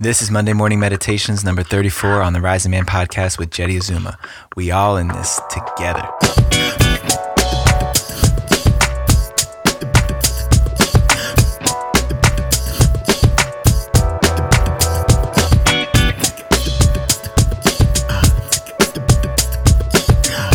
This 0.00 0.22
is 0.22 0.30
Monday 0.30 0.52
Morning 0.52 0.78
Meditations 0.78 1.42
number 1.42 1.64
34 1.64 2.22
on 2.22 2.32
the 2.32 2.40
Rising 2.40 2.70
Man 2.70 2.86
podcast 2.86 3.36
with 3.36 3.50
Jedi 3.50 3.78
Azuma. 3.78 4.16
We 4.54 4.70
all 4.70 4.96
in 4.96 5.08
this 5.08 5.40
together. 5.50 6.08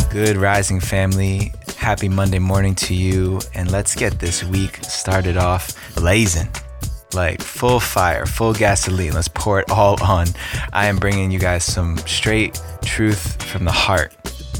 Good 0.09 0.37
rising 0.37 0.79
family. 0.79 1.51
Happy 1.75 2.07
Monday 2.07 2.39
morning 2.39 2.75
to 2.75 2.95
you. 2.95 3.41
And 3.53 3.69
let's 3.69 3.93
get 3.93 4.19
this 4.19 4.41
week 4.41 4.77
started 4.85 5.35
off 5.35 5.75
blazing 5.95 6.47
like 7.14 7.41
full 7.41 7.80
fire, 7.80 8.25
full 8.25 8.54
gasoline. 8.54 9.13
Let's 9.13 9.27
pour 9.27 9.59
it 9.59 9.70
all 9.70 10.02
on. 10.04 10.27
I 10.71 10.88
am 10.88 10.98
bringing 10.98 11.31
you 11.31 11.40
guys 11.40 11.63
some 11.63 11.98
straight 11.99 12.62
truth 12.84 13.41
from 13.44 13.66
the 13.66 13.71
heart 13.71 14.13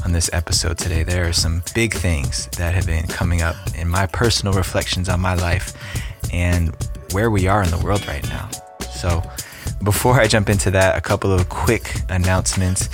on 0.04 0.12
this 0.12 0.30
episode 0.32 0.78
today. 0.78 1.02
There 1.02 1.28
are 1.28 1.32
some 1.32 1.62
big 1.74 1.94
things 1.94 2.46
that 2.58 2.74
have 2.74 2.86
been 2.86 3.06
coming 3.06 3.42
up 3.42 3.56
in 3.76 3.88
my 3.88 4.06
personal 4.06 4.54
reflections 4.54 5.08
on 5.08 5.20
my 5.20 5.34
life 5.34 5.74
and 6.32 6.74
where 7.12 7.30
we 7.30 7.46
are 7.46 7.62
in 7.62 7.70
the 7.70 7.78
world 7.78 8.06
right 8.06 8.26
now. 8.28 8.48
So, 8.92 9.22
before 9.82 10.20
I 10.20 10.26
jump 10.26 10.48
into 10.48 10.70
that, 10.72 10.96
a 10.96 11.00
couple 11.00 11.32
of 11.32 11.48
quick 11.48 11.94
announcements. 12.08 12.88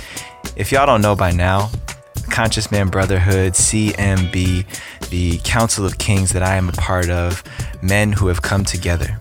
If 0.55 0.71
y'all 0.71 0.85
don't 0.85 1.01
know 1.01 1.15
by 1.15 1.31
now, 1.31 1.69
Conscious 2.29 2.71
Man 2.71 2.89
Brotherhood, 2.89 3.53
CMB, 3.53 5.09
the 5.09 5.37
Council 5.43 5.85
of 5.85 5.97
Kings 5.97 6.31
that 6.31 6.43
I 6.43 6.55
am 6.55 6.69
a 6.69 6.73
part 6.73 7.09
of, 7.09 7.43
men 7.81 8.13
who 8.13 8.27
have 8.27 8.41
come 8.41 8.63
together 8.65 9.20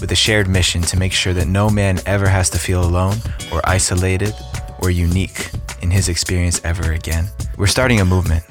with 0.00 0.12
a 0.12 0.16
shared 0.16 0.48
mission 0.48 0.82
to 0.82 0.98
make 0.98 1.12
sure 1.12 1.32
that 1.34 1.46
no 1.46 1.68
man 1.68 1.98
ever 2.06 2.28
has 2.28 2.50
to 2.50 2.58
feel 2.58 2.82
alone 2.82 3.16
or 3.52 3.60
isolated 3.64 4.34
or 4.80 4.90
unique 4.90 5.50
in 5.82 5.90
his 5.90 6.08
experience 6.08 6.60
ever 6.64 6.92
again. 6.92 7.28
We're 7.56 7.66
starting 7.66 8.00
a 8.00 8.04
movement. 8.04 8.44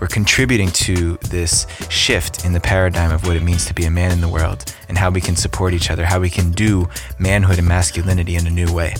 We're 0.00 0.06
contributing 0.06 0.70
to 0.70 1.16
this 1.28 1.66
shift 1.90 2.44
in 2.44 2.52
the 2.52 2.60
paradigm 2.60 3.12
of 3.12 3.26
what 3.26 3.36
it 3.36 3.42
means 3.42 3.66
to 3.66 3.74
be 3.74 3.84
a 3.84 3.90
man 3.90 4.12
in 4.12 4.20
the 4.20 4.28
world 4.28 4.74
and 4.88 4.96
how 4.96 5.10
we 5.10 5.20
can 5.20 5.36
support 5.36 5.74
each 5.74 5.90
other, 5.90 6.06
how 6.06 6.20
we 6.20 6.30
can 6.30 6.52
do 6.52 6.88
manhood 7.18 7.58
and 7.58 7.68
masculinity 7.68 8.36
in 8.36 8.46
a 8.46 8.50
new 8.50 8.72
way. 8.72 8.94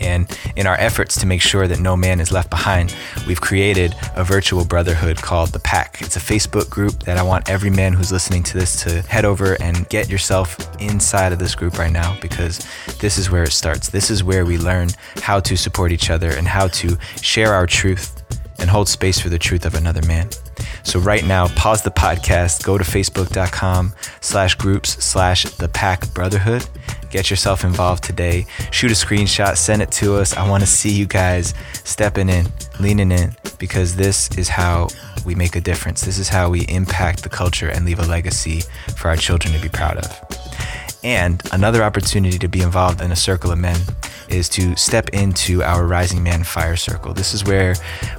And 0.00 0.26
in 0.56 0.66
our 0.66 0.76
efforts 0.76 1.18
to 1.20 1.26
make 1.26 1.42
sure 1.42 1.68
that 1.68 1.80
no 1.80 1.96
man 1.96 2.20
is 2.20 2.32
left 2.32 2.50
behind, 2.50 2.94
we've 3.26 3.40
created 3.40 3.94
a 4.16 4.24
virtual 4.24 4.64
brotherhood 4.64 5.16
called 5.18 5.50
The 5.50 5.58
Pack. 5.58 6.00
It's 6.00 6.16
a 6.16 6.20
Facebook 6.20 6.70
group 6.70 7.02
that 7.04 7.16
I 7.16 7.22
want 7.22 7.48
every 7.50 7.70
man 7.70 7.92
who's 7.92 8.10
listening 8.10 8.42
to 8.44 8.58
this 8.58 8.82
to 8.84 9.02
head 9.02 9.24
over 9.24 9.60
and 9.62 9.88
get 9.88 10.08
yourself 10.08 10.56
inside 10.80 11.32
of 11.32 11.38
this 11.38 11.54
group 11.54 11.78
right 11.78 11.92
now 11.92 12.16
because 12.20 12.66
this 12.98 13.18
is 13.18 13.30
where 13.30 13.44
it 13.44 13.52
starts. 13.52 13.90
This 13.90 14.10
is 14.10 14.24
where 14.24 14.44
we 14.44 14.58
learn 14.58 14.88
how 15.16 15.40
to 15.40 15.56
support 15.56 15.92
each 15.92 16.10
other 16.10 16.30
and 16.30 16.48
how 16.48 16.68
to 16.68 16.96
share 17.20 17.54
our 17.54 17.66
truth 17.66 18.22
and 18.58 18.68
hold 18.68 18.88
space 18.88 19.18
for 19.18 19.28
the 19.28 19.38
truth 19.38 19.64
of 19.64 19.74
another 19.74 20.02
man. 20.06 20.28
So 20.82 20.98
right 20.98 21.24
now, 21.24 21.48
pause 21.48 21.82
the 21.82 21.90
podcast, 21.90 22.64
go 22.64 22.78
to 22.78 22.84
facebook.com 22.84 23.92
slash 24.20 24.54
groups 24.54 25.02
slash 25.04 25.44
the 25.44 25.68
pack 25.68 26.12
brotherhood 26.14 26.66
Get 27.10 27.28
yourself 27.28 27.64
involved 27.64 28.04
today. 28.04 28.46
Shoot 28.70 28.92
a 28.92 28.94
screenshot, 28.94 29.56
send 29.56 29.82
it 29.82 29.90
to 29.92 30.16
us. 30.16 30.36
I 30.36 30.48
want 30.48 30.62
to 30.62 30.66
see 30.66 30.90
you 30.90 31.06
guys 31.06 31.54
stepping 31.84 32.28
in, 32.28 32.46
leaning 32.78 33.10
in, 33.10 33.34
because 33.58 33.96
this 33.96 34.30
is 34.38 34.48
how 34.48 34.88
we 35.26 35.34
make 35.34 35.56
a 35.56 35.60
difference. 35.60 36.02
This 36.02 36.18
is 36.18 36.28
how 36.28 36.48
we 36.48 36.60
impact 36.68 37.24
the 37.24 37.28
culture 37.28 37.68
and 37.68 37.84
leave 37.84 37.98
a 37.98 38.06
legacy 38.06 38.62
for 38.96 39.08
our 39.08 39.16
children 39.16 39.52
to 39.54 39.60
be 39.60 39.68
proud 39.68 39.96
of. 39.98 40.49
And 41.02 41.42
another 41.52 41.82
opportunity 41.82 42.38
to 42.38 42.48
be 42.48 42.60
involved 42.60 43.00
in 43.00 43.10
a 43.10 43.16
circle 43.16 43.50
of 43.50 43.58
men 43.58 43.80
is 44.28 44.48
to 44.50 44.76
step 44.76 45.08
into 45.10 45.62
our 45.62 45.86
Rising 45.86 46.22
Man 46.22 46.44
Fire 46.44 46.76
Circle. 46.76 47.14
This 47.14 47.34
is 47.34 47.44
where 47.44 47.74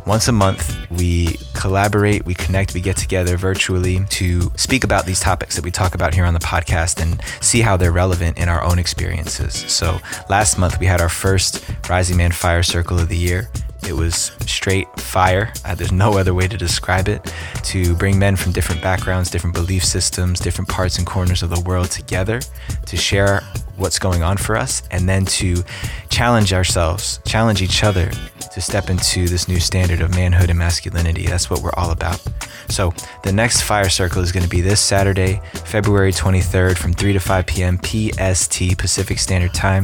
once 0.06 0.28
a 0.28 0.32
month 0.32 0.76
we 0.90 1.38
collaborate, 1.54 2.26
we 2.26 2.34
connect, 2.34 2.74
we 2.74 2.82
get 2.82 2.98
together 2.98 3.38
virtually 3.38 4.04
to 4.10 4.52
speak 4.56 4.84
about 4.84 5.06
these 5.06 5.20
topics 5.20 5.56
that 5.56 5.64
we 5.64 5.72
talk 5.72 5.96
about 5.96 6.14
here 6.14 6.26
on 6.26 6.34
the 6.34 6.40
podcast 6.40 7.02
and 7.02 7.22
see 7.42 7.62
how 7.62 7.78
they're 7.78 7.92
relevant 7.92 8.38
in 8.38 8.50
our 8.50 8.64
own 8.64 8.78
experiences. 8.80 9.54
So 9.72 10.00
last 10.30 10.58
month 10.58 10.80
we 10.80 10.86
had 10.86 11.02
our 11.02 11.10
first 11.10 11.64
Rising 11.90 12.18
Man 12.18 12.32
Fire 12.32 12.64
Circle 12.64 13.00
of 13.00 13.08
the 13.08 13.18
year. 13.18 13.50
It 13.88 13.94
was 13.94 14.32
straight 14.46 14.88
fire. 15.00 15.52
Uh, 15.66 15.76
there's 15.76 15.92
no 15.92 16.18
other 16.18 16.34
way 16.34 16.48
to 16.48 16.58
describe 16.58 17.08
it. 17.08 17.34
To 17.64 17.96
bring 17.96 18.20
men 18.20 18.36
from 18.36 18.52
different 18.52 18.82
backgrounds, 18.82 19.30
different 19.30 19.56
belief 19.56 19.84
systems, 19.84 20.40
different 20.40 20.70
parts 20.70 20.98
and 20.98 21.08
corners 21.08 21.44
of 21.44 21.50
the 21.50 21.60
world 21.62 21.92
together 21.92 22.42
to 22.86 22.98
share 22.98 23.44
what's 23.82 24.00
going 24.00 24.24
on 24.24 24.38
for 24.38 24.56
us, 24.56 24.84
and 24.92 25.10
then 25.10 25.26
to 25.26 25.64
challenge 26.10 26.54
ourselves, 26.54 27.20
challenge 27.26 27.62
each 27.62 27.84
other 27.84 28.12
to 28.52 28.62
step 28.62 28.90
into 28.90 29.28
this 29.28 29.48
new 29.48 29.60
standard 29.60 30.02
of 30.02 30.12
manhood 30.12 30.50
and 30.50 30.60
masculinity. 30.60 31.26
That's 31.26 31.50
what 31.50 31.62
we're 31.62 31.74
all 31.74 31.92
about. 31.92 32.22
So, 32.70 32.94
the 33.24 33.32
next 33.32 33.62
fire 33.62 33.90
circle 33.90 34.22
is 34.22 34.32
going 34.32 34.44
to 34.44 34.50
be 34.50 34.62
this 34.62 34.80
Saturday, 34.80 35.42
February 35.66 36.12
23rd 36.12 36.78
from 36.78 36.94
3 36.94 37.14
to 37.14 37.20
5 37.20 37.46
p.m. 37.46 37.78
PST, 37.78 38.78
Pacific 38.78 39.20
Standard 39.20 39.54
Time. 39.54 39.84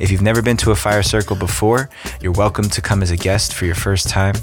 If 0.00 0.10
you've 0.10 0.22
never 0.22 0.42
been 0.42 0.56
to 0.58 0.70
a 0.70 0.76
fire 0.76 1.02
circle 1.02 1.36
before, 1.36 1.88
you're 2.20 2.32
welcome 2.32 2.68
to 2.68 2.82
come 2.82 3.02
as 3.02 3.10
a 3.10 3.16
guest 3.16 3.54
for 3.54 3.64
your 3.64 3.74
first 3.74 4.08
time. 4.08 4.34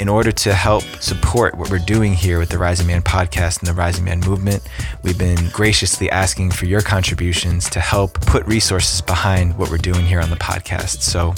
In 0.00 0.08
order 0.08 0.32
to 0.32 0.54
help 0.54 0.82
support 1.00 1.56
what 1.56 1.70
we're 1.70 1.78
doing 1.78 2.14
here 2.14 2.38
with 2.38 2.48
the 2.48 2.58
Rising 2.58 2.86
Man 2.86 3.02
podcast 3.02 3.60
and 3.60 3.68
the 3.68 3.74
Rising 3.74 4.04
Man 4.04 4.20
movement, 4.20 4.62
we've 5.02 5.18
been 5.18 5.48
graciously 5.50 6.10
asking 6.10 6.50
for 6.52 6.66
your 6.66 6.80
contributions 6.80 7.68
to 7.70 7.80
help 7.80 8.14
put 8.22 8.37
resources 8.46 9.00
behind 9.00 9.56
what 9.58 9.70
we're 9.70 9.78
doing 9.78 10.04
here 10.04 10.20
on 10.20 10.30
the 10.30 10.36
podcast. 10.36 11.02
So 11.02 11.34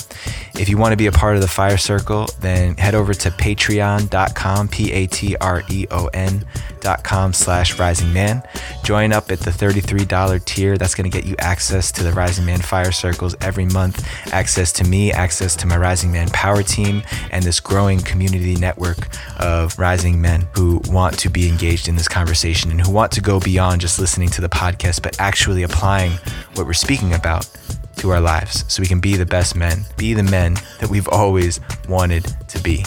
if 0.60 0.68
you 0.68 0.76
want 0.76 0.92
to 0.92 0.96
be 0.96 1.06
a 1.06 1.12
part 1.12 1.36
of 1.36 1.42
the 1.42 1.48
Fire 1.48 1.78
Circle, 1.78 2.28
then 2.40 2.76
head 2.76 2.94
over 2.94 3.14
to 3.14 3.30
patreon.com, 3.30 4.68
P 4.68 4.92
A 4.92 5.06
T 5.06 5.36
R 5.36 5.62
E 5.70 5.86
O 5.90 6.08
N.com 6.12 7.32
slash 7.32 7.78
rising 7.78 8.12
man. 8.12 8.42
Join 8.84 9.12
up 9.12 9.30
at 9.30 9.40
the 9.40 9.50
$33 9.50 10.44
tier. 10.44 10.76
That's 10.76 10.94
going 10.94 11.10
to 11.10 11.16
get 11.16 11.26
you 11.26 11.36
access 11.38 11.90
to 11.92 12.02
the 12.02 12.12
Rising 12.12 12.44
Man 12.44 12.60
Fire 12.60 12.92
Circles 12.92 13.34
every 13.40 13.66
month, 13.66 14.06
access 14.32 14.72
to 14.72 14.84
me, 14.84 15.12
access 15.12 15.56
to 15.56 15.66
my 15.66 15.76
Rising 15.76 16.12
Man 16.12 16.28
Power 16.28 16.62
team, 16.62 17.02
and 17.30 17.42
this 17.42 17.60
growing 17.60 18.00
community 18.00 18.56
network 18.56 19.08
of 19.38 19.78
rising 19.78 20.20
men 20.20 20.48
who 20.54 20.80
want 20.88 21.18
to 21.20 21.30
be 21.30 21.48
engaged 21.48 21.88
in 21.88 21.96
this 21.96 22.08
conversation 22.08 22.70
and 22.70 22.80
who 22.80 22.92
want 22.92 23.12
to 23.12 23.20
go 23.20 23.40
beyond 23.40 23.80
just 23.80 23.98
listening 23.98 24.28
to 24.30 24.40
the 24.40 24.48
podcast, 24.48 25.02
but 25.02 25.18
actually 25.20 25.62
applying 25.62 26.12
what 26.54 26.66
we're 26.66 26.72
speaking 26.90 27.14
about 27.14 27.48
to 27.94 28.10
our 28.10 28.20
lives 28.20 28.64
so 28.66 28.80
we 28.80 28.86
can 28.88 28.98
be 28.98 29.14
the 29.14 29.24
best 29.24 29.54
men, 29.54 29.84
be 29.96 30.12
the 30.12 30.24
men 30.24 30.54
that 30.80 30.90
we've 30.90 31.06
always 31.06 31.60
wanted 31.88 32.24
to 32.48 32.60
be. 32.64 32.84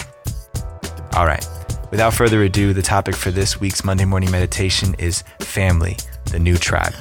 All 1.16 1.24
right, 1.24 1.42
without 1.90 2.12
further 2.12 2.42
ado, 2.42 2.74
the 2.74 2.82
topic 2.82 3.16
for 3.16 3.30
this 3.30 3.60
week's 3.60 3.82
Monday 3.82 4.04
morning 4.04 4.30
meditation 4.30 4.94
is 4.98 5.24
family, 5.38 5.96
the 6.26 6.38
new 6.38 6.58
tribe. 6.58 6.92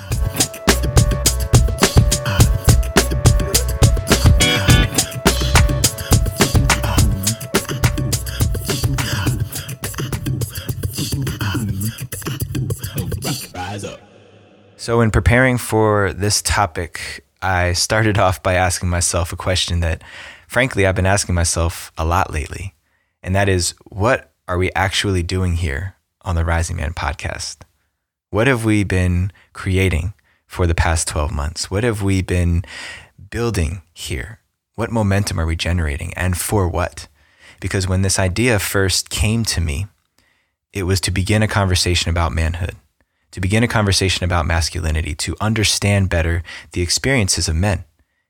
So, 14.84 15.00
in 15.00 15.12
preparing 15.12 15.58
for 15.58 16.12
this 16.12 16.42
topic, 16.42 17.24
I 17.42 17.72
started 17.72 18.18
off 18.18 18.44
by 18.44 18.56
asking 18.56 18.90
myself 18.90 19.32
a 19.32 19.38
question 19.38 19.80
that, 19.80 20.02
frankly, 20.46 20.86
I've 20.86 20.94
been 20.94 21.06
asking 21.06 21.36
myself 21.36 21.94
a 21.98 22.04
lot 22.04 22.34
lately. 22.34 22.74
And 23.24 23.34
that 23.34 23.48
is, 23.48 23.76
what 23.86 24.34
are 24.46 24.58
we 24.58 24.74
actually 24.74 25.24
doing 25.24 25.54
here 25.54 25.96
on 26.24 26.36
the 26.36 26.44
Rising 26.44 26.76
Man 26.76 26.94
podcast? 26.94 27.60
What 28.30 28.48
have 28.48 28.66
we 28.66 28.84
been 28.84 29.32
creating 29.54 30.16
for 30.48 30.68
the 30.68 30.76
past 30.76 31.08
12 31.08 31.32
months? 31.32 31.72
What 31.72 31.86
have 31.86 32.04
we 32.04 32.22
been 32.22 32.66
building 33.30 33.84
here? 33.94 34.40
What 34.76 34.92
momentum 34.92 35.40
are 35.40 35.46
we 35.46 35.56
generating 35.56 36.14
and 36.16 36.38
for 36.38 36.68
what? 36.68 37.08
Because 37.62 37.88
when 37.88 38.02
this 38.02 38.20
idea 38.20 38.60
first 38.60 39.10
came 39.10 39.46
to 39.46 39.62
me, 39.62 39.88
it 40.74 40.84
was 40.84 41.00
to 41.00 41.10
begin 41.10 41.42
a 41.42 41.48
conversation 41.48 42.10
about 42.10 42.34
manhood 42.34 42.76
to 43.34 43.42
begin 43.42 43.64
a 43.64 43.68
conversation 43.68 44.24
about 44.24 44.46
masculinity, 44.46 45.16
to 45.16 45.36
understand 45.42 46.08
better 46.08 46.44
the 46.72 46.82
experiences 46.82 47.50
of 47.50 47.56
men, 47.56 47.84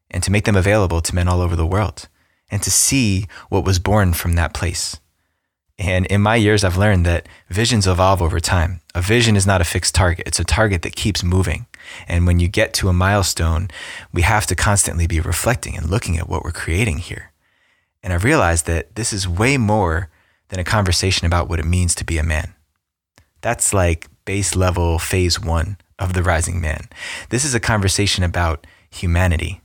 and 0.10 0.24
to 0.24 0.32
make 0.32 0.46
them 0.46 0.56
available 0.56 1.02
to 1.02 1.14
men 1.14 1.28
all 1.28 1.42
over 1.42 1.58
the 1.58 1.68
world, 1.68 2.08
and 2.50 2.64
to 2.64 2.72
see 2.72 3.28
what 3.50 3.66
was 3.66 3.80
born 3.80 4.14
from 4.14 4.34
that 4.34 4.54
place. 4.54 4.98
And 5.78 6.06
in 6.06 6.22
my 6.22 6.38
years, 6.38 6.64
I've 6.64 6.78
learned 6.78 7.06
that 7.06 7.28
visions 7.50 7.86
evolve 7.86 8.22
over 8.22 8.40
time. 8.40 8.80
A 8.96 9.02
vision 9.02 9.36
is 9.36 9.46
not 9.46 9.60
a 9.60 9.66
fixed 9.66 9.94
target, 9.94 10.26
it's 10.26 10.40
a 10.40 10.46
target 10.46 10.84
that 10.84 10.96
keeps 10.96 11.22
moving. 11.22 11.66
And 12.08 12.26
when 12.26 12.40
you 12.40 12.48
get 12.48 12.74
to 12.76 12.88
a 12.88 12.94
milestone, 12.94 13.68
we 14.14 14.22
have 14.22 14.46
to 14.46 14.56
constantly 14.56 15.06
be 15.06 15.20
reflecting 15.20 15.76
and 15.76 15.90
looking 15.90 16.18
at 16.18 16.30
what 16.30 16.46
we're 16.46 16.54
creating 16.54 17.00
here. 17.00 17.34
And 18.02 18.14
I've 18.14 18.24
realized 18.24 18.68
that 18.68 18.96
this 18.96 19.12
is 19.12 19.28
way 19.28 19.58
more 19.58 20.10
than 20.48 20.60
a 20.60 20.64
conversation 20.64 21.28
about 21.28 21.50
what 21.50 21.60
it 21.60 21.66
means 21.66 21.94
to 21.96 22.06
be 22.06 22.18
a 22.18 22.24
man. 22.24 22.54
That's 23.42 23.74
like 23.74 24.08
base 24.26 24.56
level 24.56 25.00
phase 25.00 25.40
one 25.40 25.78
of 26.00 26.14
the 26.14 26.24
rising 26.24 26.60
man. 26.62 26.88
This 27.30 27.46
is 27.46 27.54
a 27.54 27.60
conversation 27.60 28.24
about 28.24 28.66
humanity, 28.90 29.62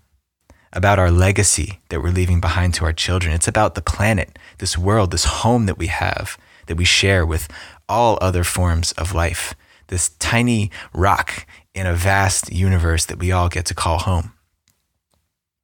about 0.72 0.99
our 0.99 1.10
legacy 1.10 1.81
that 1.88 2.02
we're 2.02 2.10
leaving 2.10 2.40
behind 2.40 2.75
to 2.75 2.84
our 2.84 2.93
children. 2.93 3.34
It's 3.34 3.49
about 3.49 3.75
the 3.75 3.82
planet, 3.82 4.38
this 4.58 4.76
world, 4.76 5.10
this 5.10 5.25
home 5.25 5.66
that 5.66 5.78
we 5.78 5.87
have 5.87 6.38
that 6.66 6.76
we 6.76 6.84
share 6.84 7.26
with 7.26 7.49
all 7.88 8.19
other 8.20 8.44
forms 8.44 8.93
of 8.93 9.14
life, 9.14 9.55
this 9.88 10.10
tiny 10.19 10.70
rock 10.93 11.46
in 11.75 11.87
a 11.87 11.94
vast 11.94 12.52
universe 12.52 13.06
that 13.06 13.19
we 13.19 13.32
all 13.32 13.49
get 13.49 13.64
to 13.66 13.75
call 13.75 13.99
home. 13.99 14.32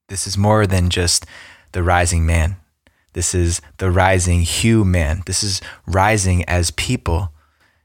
This 0.09 0.27
is 0.27 0.37
more 0.37 0.67
than 0.67 0.91
just 0.91 1.27
the 1.73 1.83
rising 1.83 2.27
man. 2.27 2.57
This 3.13 3.35
is 3.35 3.61
the 3.79 3.91
rising 3.91 4.41
human. 4.41 5.23
This 5.27 5.43
is 5.43 5.61
rising 5.87 6.45
as 6.47 6.71
people 6.73 7.33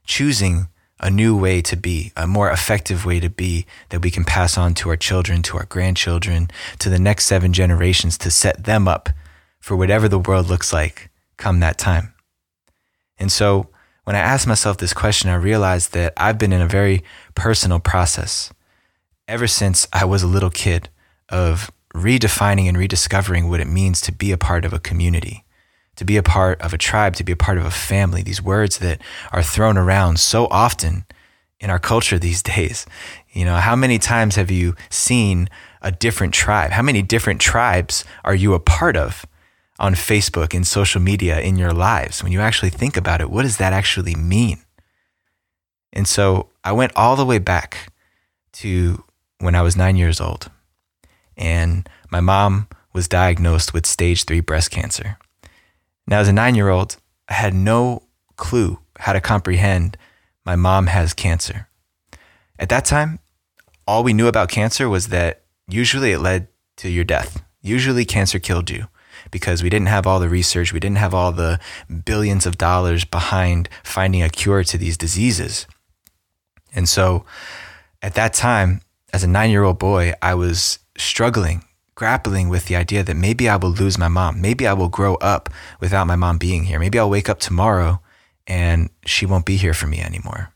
choosing 0.04 0.68
a 1.00 1.10
new 1.10 1.36
way 1.36 1.62
to 1.62 1.76
be, 1.76 2.12
a 2.16 2.26
more 2.26 2.50
effective 2.50 3.04
way 3.04 3.18
to 3.20 3.30
be 3.30 3.66
that 3.88 4.02
we 4.02 4.10
can 4.10 4.24
pass 4.24 4.58
on 4.58 4.74
to 4.74 4.90
our 4.90 4.96
children, 4.96 5.42
to 5.42 5.56
our 5.56 5.64
grandchildren, 5.64 6.48
to 6.78 6.90
the 6.90 6.98
next 6.98 7.26
seven 7.26 7.52
generations 7.52 8.18
to 8.18 8.30
set 8.30 8.64
them 8.64 8.86
up 8.86 9.08
for 9.58 9.76
whatever 9.76 10.08
the 10.08 10.18
world 10.18 10.48
looks 10.48 10.72
like 10.72 11.10
come 11.38 11.60
that 11.60 11.78
time. 11.78 12.14
And 13.18 13.32
so 13.32 13.68
when 14.04 14.14
I 14.14 14.20
asked 14.20 14.46
myself 14.46 14.76
this 14.76 14.92
question, 14.92 15.30
I 15.30 15.34
realized 15.34 15.92
that 15.92 16.12
I've 16.16 16.38
been 16.38 16.52
in 16.52 16.60
a 16.60 16.68
very 16.68 17.02
personal 17.34 17.80
process 17.80 18.52
ever 19.26 19.46
since 19.46 19.88
I 19.92 20.04
was 20.04 20.22
a 20.22 20.26
little 20.26 20.50
kid 20.50 20.88
of 21.28 21.70
redefining 21.94 22.66
and 22.66 22.76
rediscovering 22.76 23.48
what 23.48 23.60
it 23.60 23.66
means 23.66 24.00
to 24.02 24.12
be 24.12 24.32
a 24.32 24.38
part 24.38 24.64
of 24.64 24.72
a 24.72 24.78
community 24.78 25.44
to 26.00 26.04
be 26.06 26.16
a 26.16 26.22
part 26.22 26.58
of 26.62 26.72
a 26.72 26.78
tribe, 26.78 27.14
to 27.14 27.22
be 27.22 27.32
a 27.32 27.36
part 27.36 27.58
of 27.58 27.66
a 27.66 27.70
family, 27.70 28.22
these 28.22 28.40
words 28.40 28.78
that 28.78 29.02
are 29.32 29.42
thrown 29.42 29.76
around 29.76 30.18
so 30.18 30.46
often 30.46 31.04
in 31.60 31.68
our 31.68 31.78
culture 31.78 32.18
these 32.18 32.42
days. 32.54 32.86
You 33.32 33.44
know, 33.44 33.56
how 33.56 33.76
many 33.76 33.98
times 33.98 34.36
have 34.36 34.50
you 34.50 34.74
seen 34.88 35.50
a 35.82 35.92
different 35.92 36.32
tribe? 36.32 36.70
How 36.70 36.80
many 36.80 37.02
different 37.02 37.38
tribes 37.38 38.02
are 38.24 38.34
you 38.34 38.54
a 38.54 38.58
part 38.58 38.96
of 38.96 39.26
on 39.78 39.94
Facebook, 39.94 40.54
in 40.54 40.64
social 40.64 41.02
media, 41.02 41.38
in 41.38 41.58
your 41.58 41.72
lives? 41.72 42.22
When 42.22 42.32
you 42.32 42.40
actually 42.40 42.70
think 42.70 42.96
about 42.96 43.20
it, 43.20 43.30
what 43.30 43.42
does 43.42 43.58
that 43.58 43.74
actually 43.74 44.14
mean? 44.14 44.60
And 45.92 46.08
so 46.08 46.48
I 46.64 46.72
went 46.72 46.92
all 46.96 47.14
the 47.14 47.26
way 47.26 47.38
back 47.38 47.92
to 48.52 49.04
when 49.38 49.54
I 49.54 49.60
was 49.60 49.76
nine 49.76 49.96
years 49.96 50.18
old. 50.18 50.50
And 51.36 51.86
my 52.10 52.20
mom 52.20 52.68
was 52.94 53.06
diagnosed 53.06 53.74
with 53.74 53.84
stage 53.84 54.24
three 54.24 54.40
breast 54.40 54.70
cancer. 54.70 55.18
Now, 56.10 56.18
as 56.18 56.28
a 56.28 56.32
nine 56.32 56.56
year 56.56 56.68
old, 56.68 56.96
I 57.28 57.34
had 57.34 57.54
no 57.54 58.02
clue 58.34 58.80
how 58.98 59.12
to 59.12 59.20
comprehend 59.20 59.96
my 60.44 60.56
mom 60.56 60.88
has 60.88 61.14
cancer. 61.14 61.68
At 62.58 62.68
that 62.68 62.84
time, 62.84 63.20
all 63.86 64.02
we 64.02 64.12
knew 64.12 64.26
about 64.26 64.50
cancer 64.50 64.88
was 64.88 65.08
that 65.08 65.44
usually 65.68 66.10
it 66.10 66.18
led 66.18 66.48
to 66.78 66.90
your 66.90 67.04
death. 67.04 67.42
Usually, 67.62 68.04
cancer 68.04 68.40
killed 68.40 68.70
you 68.70 68.88
because 69.30 69.62
we 69.62 69.70
didn't 69.70 69.86
have 69.86 70.06
all 70.06 70.18
the 70.18 70.28
research, 70.28 70.72
we 70.72 70.80
didn't 70.80 70.98
have 70.98 71.14
all 71.14 71.30
the 71.30 71.60
billions 72.04 72.44
of 72.44 72.58
dollars 72.58 73.04
behind 73.04 73.68
finding 73.84 74.22
a 74.22 74.30
cure 74.30 74.64
to 74.64 74.76
these 74.76 74.96
diseases. 74.96 75.66
And 76.74 76.88
so, 76.88 77.24
at 78.02 78.14
that 78.14 78.34
time, 78.34 78.80
as 79.12 79.22
a 79.22 79.28
nine 79.28 79.50
year 79.50 79.62
old 79.62 79.78
boy, 79.78 80.14
I 80.20 80.34
was 80.34 80.80
struggling 80.98 81.62
grappling 82.00 82.48
with 82.48 82.64
the 82.64 82.76
idea 82.76 83.02
that 83.02 83.14
maybe 83.14 83.46
I 83.46 83.56
will 83.56 83.72
lose 83.72 83.98
my 83.98 84.08
mom. 84.08 84.40
Maybe 84.40 84.66
I 84.66 84.72
will 84.72 84.88
grow 84.88 85.16
up 85.16 85.50
without 85.80 86.06
my 86.06 86.16
mom 86.16 86.38
being 86.38 86.64
here. 86.64 86.78
Maybe 86.78 86.98
I'll 86.98 87.10
wake 87.10 87.28
up 87.28 87.40
tomorrow 87.40 88.00
and 88.46 88.88
she 89.04 89.26
won't 89.26 89.44
be 89.44 89.58
here 89.58 89.74
for 89.74 89.86
me 89.86 90.00
anymore. 90.00 90.50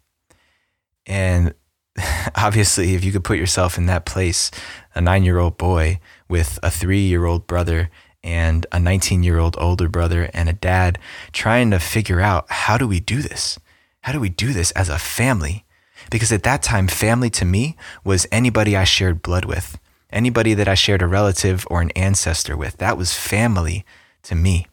And 1.05 1.53
obviously, 2.35 2.95
if 2.95 3.05
you 3.05 3.13
could 3.13 3.25
put 3.25 3.37
yourself 3.37 3.77
in 3.77 3.85
that 3.87 4.07
place, 4.07 4.51
a 4.95 5.03
nine 5.03 5.23
year 5.23 5.39
old 5.39 5.59
boy 5.59 6.01
with 6.31 6.59
a 6.63 6.71
three 6.71 7.03
year 7.03 7.27
old 7.27 7.47
brother 7.47 7.91
and 8.23 8.65
a 8.73 8.81
19 8.81 9.23
year 9.23 9.39
old 9.39 9.55
older 9.61 9.91
brother 9.91 10.31
and 10.33 10.49
a 10.49 10.55
dad 10.55 10.99
trying 11.33 11.71
to 11.73 11.79
figure 11.79 12.23
out 12.23 12.51
how 12.51 12.79
do 12.79 12.89
we 12.89 13.01
do 13.01 13.21
this? 13.21 13.59
How 14.01 14.13
do 14.13 14.19
we 14.19 14.31
do 14.31 14.55
this 14.55 14.71
as 14.71 14.89
a 14.89 14.99
family? 14.99 15.67
Because 16.11 16.33
at 16.33 16.43
that 16.45 16.63
time, 16.63 16.89
family 16.89 17.29
to 17.29 17.45
me 17.45 17.77
was 18.03 18.27
anybody 18.33 18.75
I 18.75 18.85
shared 18.85 19.21
blood 19.21 19.45
with 19.45 19.79
anybody 20.15 20.55
that 20.55 20.69
I 20.69 20.75
shared 20.75 21.03
a 21.03 21.07
relative 21.07 21.67
or 21.71 21.83
an 21.83 21.91
ancestor 21.91 22.57
with. 22.57 22.79
That 22.79 22.97
was 22.97 23.17
family 23.17 23.85
to 24.23 24.35
me. 24.35 24.67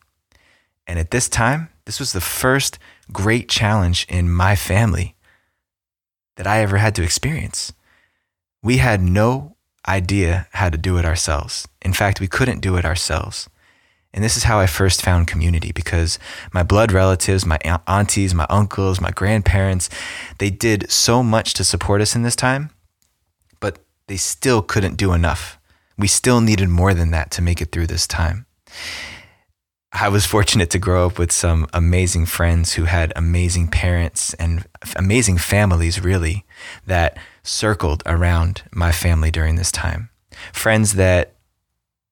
And 0.88 1.00
at 1.00 1.12
this 1.12 1.28
time, 1.28 1.70
this 1.86 2.00
was 2.00 2.14
the 2.14 2.22
first 2.22 2.80
great 3.12 3.50
challenge 3.50 4.06
in 4.08 4.32
my 4.32 4.56
family 4.56 5.16
that 6.38 6.48
I 6.48 6.60
ever 6.60 6.78
had 6.78 6.96
to 6.96 7.04
experience. 7.04 7.74
We 8.64 8.78
had 8.78 9.02
no 9.02 9.56
idea 9.88 10.48
how 10.54 10.70
to 10.70 10.78
do 10.78 10.98
it 10.98 11.06
ourselves. 11.06 11.68
In 11.82 11.94
fact, 11.94 12.20
we 12.20 12.28
couldn't 12.28 12.62
do 12.62 12.78
it 12.78 12.86
ourselves. 12.86 13.50
And 14.14 14.24
this 14.24 14.38
is 14.38 14.44
how 14.44 14.60
I 14.60 14.68
first 14.68 15.02
found 15.02 15.28
community 15.28 15.72
because 15.72 16.20
my 16.54 16.64
blood 16.64 16.92
relatives, 16.92 17.46
my 17.46 17.58
aunties, 17.88 18.34
my 18.36 18.46
uncles, 18.50 19.00
my 19.00 19.12
grandparents, 19.12 19.90
they 20.38 20.50
did 20.50 20.92
so 20.92 21.24
much 21.24 21.54
to 21.56 21.64
support 21.64 22.02
us 22.02 22.16
in 22.16 22.24
this 22.24 22.36
time 22.36 22.72
they 24.12 24.18
still 24.18 24.62
couldn't 24.62 24.98
do 24.98 25.14
enough. 25.14 25.58
We 25.98 26.10
still 26.10 26.42
needed 26.42 26.68
more 26.68 26.94
than 26.94 27.12
that 27.12 27.32
to 27.32 27.42
make 27.42 27.62
it 27.62 27.72
through 27.72 27.88
this 27.88 28.06
time. 28.06 28.46
I 29.94 30.10
was 30.10 30.26
fortunate 30.26 30.70
to 30.72 30.80
grow 30.80 31.06
up 31.06 31.18
with 31.18 31.32
some 31.32 31.66
amazing 31.72 32.26
friends 32.26 32.74
who 32.74 32.84
had 32.84 33.14
amazing 33.16 33.70
parents 33.70 34.34
and 34.34 34.68
amazing 34.98 35.38
families, 35.38 36.04
really, 36.04 36.44
that 36.86 37.18
circled 37.42 38.04
around 38.06 38.64
my 38.74 38.92
family 38.92 39.32
during 39.32 39.56
this 39.56 39.72
time. 39.72 40.10
Friends 40.52 40.96
that 40.96 41.36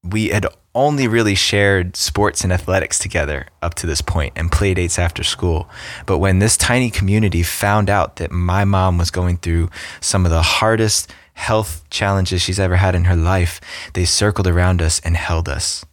we 0.02 0.30
had 0.30 0.45
only 0.80 1.10
really 1.10 1.36
shared 1.36 1.98
sports 1.98 2.42
and 2.46 2.54
athletics 2.54 2.98
together 2.98 3.48
up 3.62 3.74
to 3.74 3.86
this 3.86 4.02
point 4.02 4.31
and 4.38 4.50
play 4.50 4.74
dates 4.74 4.98
after 4.98 5.24
school. 5.24 5.70
But 6.06 6.20
when 6.20 6.40
this 6.40 6.56
tiny 6.56 6.90
community 6.90 7.44
found 7.44 7.90
out 7.90 8.16
that 8.16 8.31
my 8.31 8.64
mom 8.64 8.98
was 8.98 9.12
going 9.12 9.40
through 9.40 9.70
some 10.00 10.26
of 10.26 10.31
the 10.31 10.42
hardest 10.42 11.12
health 11.34 11.84
challenges 11.90 12.42
she's 12.42 12.62
ever 12.62 12.78
had 12.78 12.96
in 12.96 13.04
her 13.04 13.16
life, 13.16 13.60
they 13.94 14.06
circled 14.06 14.48
around 14.48 14.81
us 14.81 15.02
and 15.02 15.18
held 15.18 15.50
us. 15.50 15.86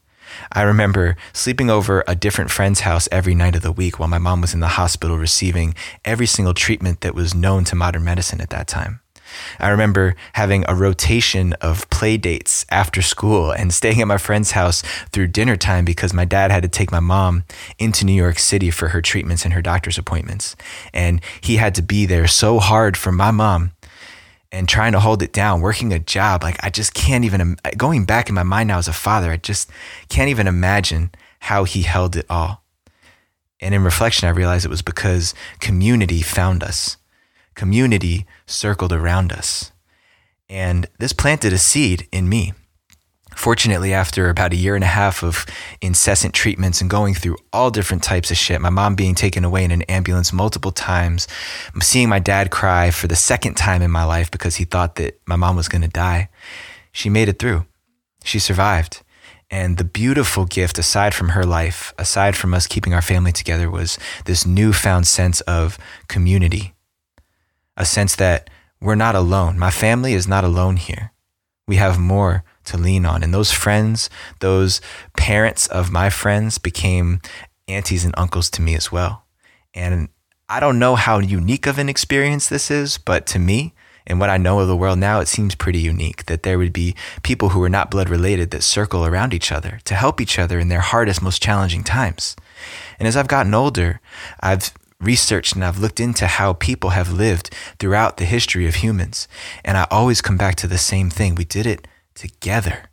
I 0.52 0.62
remember 0.62 1.16
sleeping 1.32 1.68
over 1.68 2.04
a 2.06 2.14
different 2.14 2.52
friend's 2.52 2.80
house 2.80 3.08
every 3.10 3.34
night 3.34 3.56
of 3.56 3.62
the 3.62 3.72
week 3.72 3.98
while 3.98 4.08
my 4.08 4.18
mom 4.18 4.40
was 4.40 4.54
in 4.54 4.60
the 4.60 4.68
hospital 4.78 5.18
receiving 5.18 5.74
every 6.04 6.26
single 6.26 6.54
treatment 6.54 7.00
that 7.00 7.14
was 7.14 7.34
known 7.34 7.64
to 7.64 7.74
modern 7.74 8.04
medicine 8.04 8.40
at 8.40 8.50
that 8.50 8.68
time. 8.68 9.00
I 9.58 9.68
remember 9.68 10.14
having 10.34 10.64
a 10.68 10.74
rotation 10.74 11.52
of 11.54 11.88
play 11.90 12.16
dates 12.16 12.66
after 12.70 13.02
school 13.02 13.50
and 13.50 13.72
staying 13.72 14.00
at 14.00 14.06
my 14.06 14.18
friend's 14.18 14.52
house 14.52 14.82
through 15.12 15.28
dinner 15.28 15.56
time 15.56 15.84
because 15.84 16.12
my 16.12 16.24
dad 16.24 16.50
had 16.50 16.62
to 16.62 16.68
take 16.68 16.90
my 16.90 17.00
mom 17.00 17.44
into 17.78 18.04
New 18.04 18.12
York 18.12 18.38
City 18.38 18.70
for 18.70 18.88
her 18.88 19.02
treatments 19.02 19.44
and 19.44 19.54
her 19.54 19.62
doctor's 19.62 19.98
appointments. 19.98 20.56
And 20.92 21.20
he 21.40 21.56
had 21.56 21.74
to 21.76 21.82
be 21.82 22.06
there 22.06 22.26
so 22.26 22.58
hard 22.58 22.96
for 22.96 23.12
my 23.12 23.30
mom 23.30 23.72
and 24.52 24.68
trying 24.68 24.92
to 24.92 25.00
hold 25.00 25.22
it 25.22 25.32
down, 25.32 25.60
working 25.60 25.92
a 25.92 25.98
job. 25.98 26.42
Like, 26.42 26.62
I 26.64 26.70
just 26.70 26.94
can't 26.94 27.24
even, 27.24 27.56
going 27.76 28.04
back 28.04 28.28
in 28.28 28.34
my 28.34 28.42
mind 28.42 28.68
now 28.68 28.78
as 28.78 28.88
a 28.88 28.92
father, 28.92 29.30
I 29.30 29.36
just 29.36 29.70
can't 30.08 30.30
even 30.30 30.46
imagine 30.46 31.10
how 31.40 31.64
he 31.64 31.82
held 31.82 32.16
it 32.16 32.26
all. 32.30 32.62
And 33.60 33.74
in 33.74 33.84
reflection, 33.84 34.28
I 34.28 34.32
realized 34.32 34.64
it 34.64 34.70
was 34.70 34.82
because 34.82 35.34
community 35.60 36.22
found 36.22 36.62
us, 36.62 36.96
community 37.56 38.26
circled 38.46 38.92
around 38.92 39.32
us. 39.32 39.72
And 40.48 40.86
this 41.00 41.12
planted 41.12 41.52
a 41.52 41.58
seed 41.58 42.06
in 42.12 42.28
me. 42.28 42.52
Fortunately, 43.34 43.92
after 43.92 44.30
about 44.30 44.52
a 44.52 44.56
year 44.56 44.76
and 44.76 44.84
a 44.84 44.86
half 44.86 45.22
of 45.22 45.44
incessant 45.82 46.32
treatments 46.32 46.80
and 46.80 46.88
going 46.88 47.12
through 47.12 47.36
all 47.52 47.70
different 47.70 48.02
types 48.02 48.30
of 48.30 48.36
shit, 48.36 48.62
my 48.62 48.70
mom 48.70 48.94
being 48.94 49.14
taken 49.14 49.44
away 49.44 49.62
in 49.62 49.70
an 49.72 49.82
ambulance 49.82 50.32
multiple 50.32 50.70
times, 50.70 51.28
seeing 51.82 52.08
my 52.08 52.18
dad 52.18 52.50
cry 52.50 52.90
for 52.90 53.08
the 53.08 53.16
second 53.16 53.54
time 53.54 53.82
in 53.82 53.90
my 53.90 54.04
life 54.04 54.30
because 54.30 54.56
he 54.56 54.64
thought 54.64 54.94
that 54.94 55.20
my 55.26 55.36
mom 55.36 55.56
was 55.56 55.68
going 55.68 55.82
to 55.82 55.88
die, 55.88 56.30
she 56.92 57.10
made 57.10 57.28
it 57.28 57.38
through. 57.38 57.66
She 58.24 58.38
survived. 58.38 59.02
And 59.50 59.76
the 59.76 59.84
beautiful 59.84 60.46
gift, 60.46 60.78
aside 60.78 61.14
from 61.14 61.30
her 61.30 61.44
life, 61.44 61.92
aside 61.98 62.36
from 62.36 62.54
us 62.54 62.66
keeping 62.66 62.94
our 62.94 63.02
family 63.02 63.32
together, 63.32 63.70
was 63.70 63.98
this 64.24 64.46
newfound 64.46 65.06
sense 65.06 65.40
of 65.42 65.78
community. 66.08 66.75
A 67.76 67.84
sense 67.84 68.16
that 68.16 68.48
we're 68.80 68.94
not 68.94 69.14
alone. 69.14 69.58
My 69.58 69.70
family 69.70 70.14
is 70.14 70.28
not 70.28 70.44
alone 70.44 70.76
here. 70.76 71.12
We 71.66 71.76
have 71.76 71.98
more 71.98 72.44
to 72.64 72.76
lean 72.76 73.06
on. 73.06 73.22
And 73.22 73.34
those 73.34 73.52
friends, 73.52 74.10
those 74.40 74.80
parents 75.16 75.66
of 75.66 75.90
my 75.90 76.10
friends 76.10 76.58
became 76.58 77.20
aunties 77.68 78.04
and 78.04 78.14
uncles 78.16 78.50
to 78.50 78.62
me 78.62 78.74
as 78.74 78.92
well. 78.92 79.24
And 79.74 80.08
I 80.48 80.60
don't 80.60 80.78
know 80.78 80.94
how 80.94 81.18
unique 81.18 81.66
of 81.66 81.78
an 81.78 81.88
experience 81.88 82.48
this 82.48 82.70
is, 82.70 82.98
but 82.98 83.26
to 83.26 83.38
me, 83.38 83.74
and 84.06 84.20
what 84.20 84.30
I 84.30 84.36
know 84.36 84.60
of 84.60 84.68
the 84.68 84.76
world 84.76 85.00
now, 85.00 85.18
it 85.18 85.26
seems 85.26 85.56
pretty 85.56 85.80
unique 85.80 86.26
that 86.26 86.44
there 86.44 86.58
would 86.58 86.72
be 86.72 86.94
people 87.24 87.48
who 87.48 87.62
are 87.62 87.68
not 87.68 87.90
blood 87.90 88.08
related 88.08 88.52
that 88.52 88.62
circle 88.62 89.04
around 89.04 89.34
each 89.34 89.50
other 89.50 89.80
to 89.84 89.94
help 89.94 90.20
each 90.20 90.38
other 90.38 90.60
in 90.60 90.68
their 90.68 90.80
hardest, 90.80 91.20
most 91.20 91.42
challenging 91.42 91.82
times. 91.82 92.36
And 93.00 93.08
as 93.08 93.16
I've 93.16 93.26
gotten 93.26 93.52
older, 93.52 94.00
I've 94.38 94.72
researched 95.00 95.54
and 95.54 95.64
I've 95.64 95.78
looked 95.78 96.00
into 96.00 96.26
how 96.26 96.54
people 96.54 96.90
have 96.90 97.12
lived 97.12 97.50
throughout 97.78 98.16
the 98.16 98.24
history 98.24 98.66
of 98.66 98.76
humans. 98.76 99.28
And 99.64 99.76
I 99.76 99.86
always 99.90 100.22
come 100.22 100.36
back 100.36 100.54
to 100.56 100.66
the 100.66 100.78
same 100.78 101.10
thing. 101.10 101.34
We 101.34 101.44
did 101.44 101.66
it 101.66 101.86
together. 102.14 102.90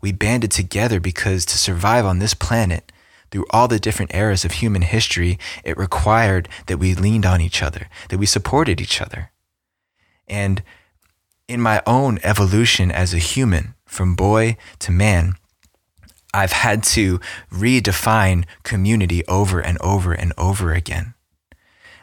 We 0.00 0.12
banded 0.12 0.50
together 0.50 1.00
because 1.00 1.44
to 1.46 1.58
survive 1.58 2.04
on 2.04 2.18
this 2.18 2.34
planet, 2.34 2.90
through 3.30 3.46
all 3.50 3.66
the 3.66 3.80
different 3.80 4.14
eras 4.14 4.44
of 4.44 4.52
human 4.52 4.82
history, 4.82 5.38
it 5.64 5.76
required 5.76 6.48
that 6.66 6.78
we 6.78 6.94
leaned 6.94 7.26
on 7.26 7.40
each 7.40 7.62
other, 7.62 7.88
that 8.08 8.18
we 8.18 8.26
supported 8.26 8.80
each 8.80 9.00
other. 9.00 9.32
And 10.28 10.62
in 11.48 11.60
my 11.60 11.82
own 11.86 12.20
evolution 12.22 12.92
as 12.92 13.12
a 13.12 13.18
human, 13.18 13.74
from 13.86 14.14
boy 14.14 14.56
to 14.78 14.92
man, 14.92 15.34
I've 16.32 16.52
had 16.52 16.82
to 16.94 17.18
redefine 17.50 18.44
community 18.62 19.26
over 19.26 19.60
and 19.60 19.78
over 19.80 20.12
and 20.12 20.32
over 20.38 20.72
again. 20.72 21.14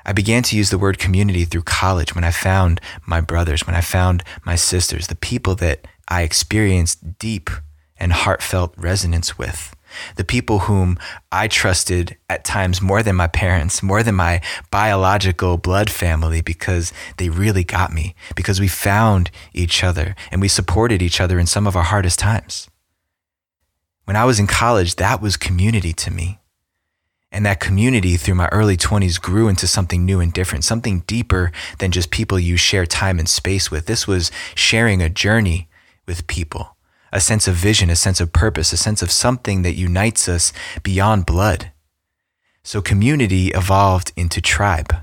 I 0.06 0.14
began 0.14 0.44
to 0.44 0.58
use 0.58 0.70
the 0.70 0.78
word 0.78 1.00
community 1.00 1.46
through 1.46 1.64
college 1.64 2.16
when 2.16 2.24
I 2.24 2.32
found 2.32 2.82
my 3.06 3.22
brothers, 3.22 3.66
when 3.66 3.76
I 3.76 3.82
found 3.82 4.24
my 4.46 4.56
sisters, 4.56 5.08
the 5.08 5.16
people 5.16 5.56
that 5.56 5.88
I 6.08 6.24
experienced 6.24 7.20
deep 7.20 7.50
and 7.98 8.12
heartfelt 8.12 8.74
resonance 8.78 9.38
with. 9.38 9.76
The 10.16 10.24
people 10.24 10.60
whom 10.60 10.98
I 11.32 11.48
trusted 11.48 12.18
at 12.30 12.46
times 12.46 12.82
more 12.82 13.04
than 13.04 13.16
my 13.16 13.28
parents, 13.28 13.84
more 13.84 14.04
than 14.04 14.16
my 14.16 14.42
biological 14.72 15.58
blood 15.58 15.90
family, 15.90 16.42
because 16.42 16.92
they 17.18 17.30
really 17.30 17.64
got 17.64 17.94
me, 17.94 18.16
because 18.36 18.60
we 18.60 18.68
found 18.68 19.32
each 19.54 19.84
other 19.84 20.16
and 20.32 20.42
we 20.42 20.48
supported 20.48 21.02
each 21.02 21.22
other 21.22 21.40
in 21.40 21.46
some 21.46 21.68
of 21.68 21.76
our 21.76 21.84
hardest 21.84 22.20
times. 22.20 22.70
When 24.06 24.16
I 24.16 24.26
was 24.26 24.40
in 24.40 24.48
college, 24.48 24.96
that 24.96 25.22
was 25.22 25.38
community 25.38 25.94
to 25.94 26.12
me. 26.12 26.41
And 27.32 27.46
that 27.46 27.62
community 27.62 28.18
through 28.18 28.36
my 28.36 28.50
early 28.52 28.76
20s 28.76 29.20
grew 29.22 29.48
into 29.48 29.66
something 29.66 30.04
new 30.04 30.20
and 30.20 30.34
different, 30.34 30.66
something 30.66 31.00
deeper 31.08 31.52
than 31.80 31.92
just 31.92 32.12
people 32.12 32.38
you 32.38 32.58
share 32.58 32.86
time 32.86 33.20
and 33.20 33.30
space 33.30 33.72
with. 33.72 33.86
This 33.86 34.06
was 34.06 34.32
sharing 34.54 35.02
a 35.02 35.10
journey 35.10 35.70
with 36.06 36.28
people, 36.28 36.76
a 37.14 37.22
sense 37.22 37.48
of 37.48 37.56
vision, 37.56 37.90
a 37.90 37.96
sense 37.96 38.20
of 38.20 38.34
purpose, 38.34 38.74
a 38.74 38.78
sense 38.78 39.02
of 39.02 39.12
something 39.12 39.62
that 39.62 39.76
unites 39.76 40.28
us 40.28 40.52
beyond 40.84 41.26
blood. 41.26 41.72
So 42.64 42.82
community 42.82 43.48
evolved 43.50 44.12
into 44.18 44.42
tribe 44.42 44.94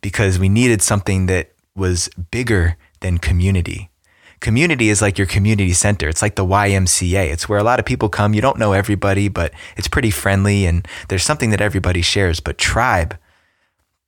because 0.00 0.38
we 0.38 0.48
needed 0.48 0.82
something 0.82 1.26
that 1.26 1.52
was 1.76 2.08
bigger 2.30 2.76
than 3.00 3.18
community 3.18 3.90
community 4.40 4.88
is 4.88 5.02
like 5.02 5.18
your 5.18 5.26
community 5.26 5.72
center. 5.72 6.08
It's 6.08 6.22
like 6.22 6.36
the 6.36 6.44
YMCA. 6.44 7.30
It's 7.30 7.48
where 7.48 7.58
a 7.58 7.64
lot 7.64 7.78
of 7.78 7.86
people 7.86 8.08
come. 8.08 8.34
You 8.34 8.40
don't 8.40 8.58
know 8.58 8.72
everybody, 8.72 9.28
but 9.28 9.52
it's 9.76 9.88
pretty 9.88 10.10
friendly 10.10 10.66
and 10.66 10.86
there's 11.08 11.24
something 11.24 11.50
that 11.50 11.60
everybody 11.60 12.02
shares. 12.02 12.40
But 12.40 12.58
tribe, 12.58 13.16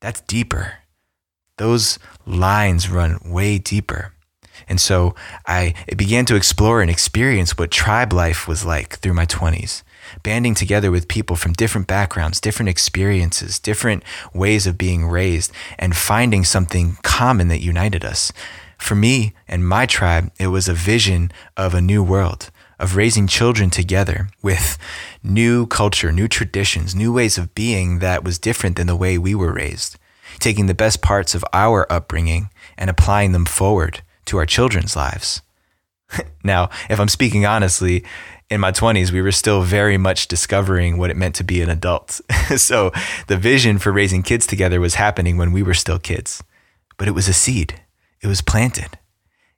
that's 0.00 0.20
deeper. 0.22 0.74
Those 1.56 1.98
lines 2.24 2.88
run 2.88 3.18
way 3.24 3.58
deeper. 3.58 4.12
And 4.68 4.80
so 4.80 5.14
I 5.46 5.74
began 5.96 6.24
to 6.26 6.36
explore 6.36 6.82
and 6.82 6.90
experience 6.90 7.56
what 7.56 7.70
tribe 7.70 8.12
life 8.12 8.48
was 8.48 8.64
like 8.64 8.98
through 8.98 9.14
my 9.14 9.26
20s, 9.26 9.82
banding 10.22 10.54
together 10.54 10.90
with 10.90 11.08
people 11.08 11.36
from 11.36 11.52
different 11.52 11.86
backgrounds, 11.86 12.40
different 12.40 12.68
experiences, 12.68 13.58
different 13.58 14.02
ways 14.34 14.66
of 14.66 14.78
being 14.78 15.06
raised, 15.06 15.52
and 15.78 15.96
finding 15.96 16.44
something 16.44 16.98
common 17.02 17.48
that 17.48 17.62
united 17.62 18.04
us. 18.04 18.32
For 18.78 18.94
me 18.94 19.34
and 19.46 19.68
my 19.68 19.86
tribe, 19.86 20.32
it 20.38 20.46
was 20.46 20.68
a 20.68 20.74
vision 20.74 21.30
of 21.56 21.74
a 21.74 21.80
new 21.80 22.02
world, 22.02 22.50
of 22.78 22.96
raising 22.96 23.26
children 23.26 23.70
together 23.70 24.28
with 24.40 24.78
new 25.22 25.66
culture, 25.66 26.12
new 26.12 26.28
traditions, 26.28 26.94
new 26.94 27.12
ways 27.12 27.36
of 27.36 27.54
being 27.54 27.98
that 27.98 28.24
was 28.24 28.38
different 28.38 28.76
than 28.76 28.86
the 28.86 28.96
way 28.96 29.18
we 29.18 29.34
were 29.34 29.52
raised, 29.52 29.98
taking 30.38 30.66
the 30.66 30.74
best 30.74 31.02
parts 31.02 31.34
of 31.34 31.44
our 31.52 31.90
upbringing 31.92 32.50
and 32.78 32.88
applying 32.88 33.32
them 33.32 33.44
forward 33.44 34.00
to 34.26 34.38
our 34.38 34.46
children's 34.46 34.94
lives. 34.94 35.42
now, 36.44 36.70
if 36.88 37.00
I'm 37.00 37.08
speaking 37.08 37.44
honestly, 37.44 38.04
in 38.48 38.60
my 38.60 38.72
20s, 38.72 39.10
we 39.10 39.20
were 39.20 39.32
still 39.32 39.62
very 39.62 39.98
much 39.98 40.28
discovering 40.28 40.96
what 40.96 41.10
it 41.10 41.16
meant 41.16 41.34
to 41.34 41.44
be 41.44 41.60
an 41.60 41.68
adult. 41.68 42.20
so 42.56 42.92
the 43.26 43.36
vision 43.36 43.78
for 43.78 43.92
raising 43.92 44.22
kids 44.22 44.46
together 44.46 44.80
was 44.80 44.94
happening 44.94 45.36
when 45.36 45.52
we 45.52 45.62
were 45.62 45.74
still 45.74 45.98
kids, 45.98 46.42
but 46.96 47.08
it 47.08 47.10
was 47.12 47.28
a 47.28 47.34
seed 47.34 47.82
it 48.22 48.26
was 48.26 48.40
planted. 48.40 48.98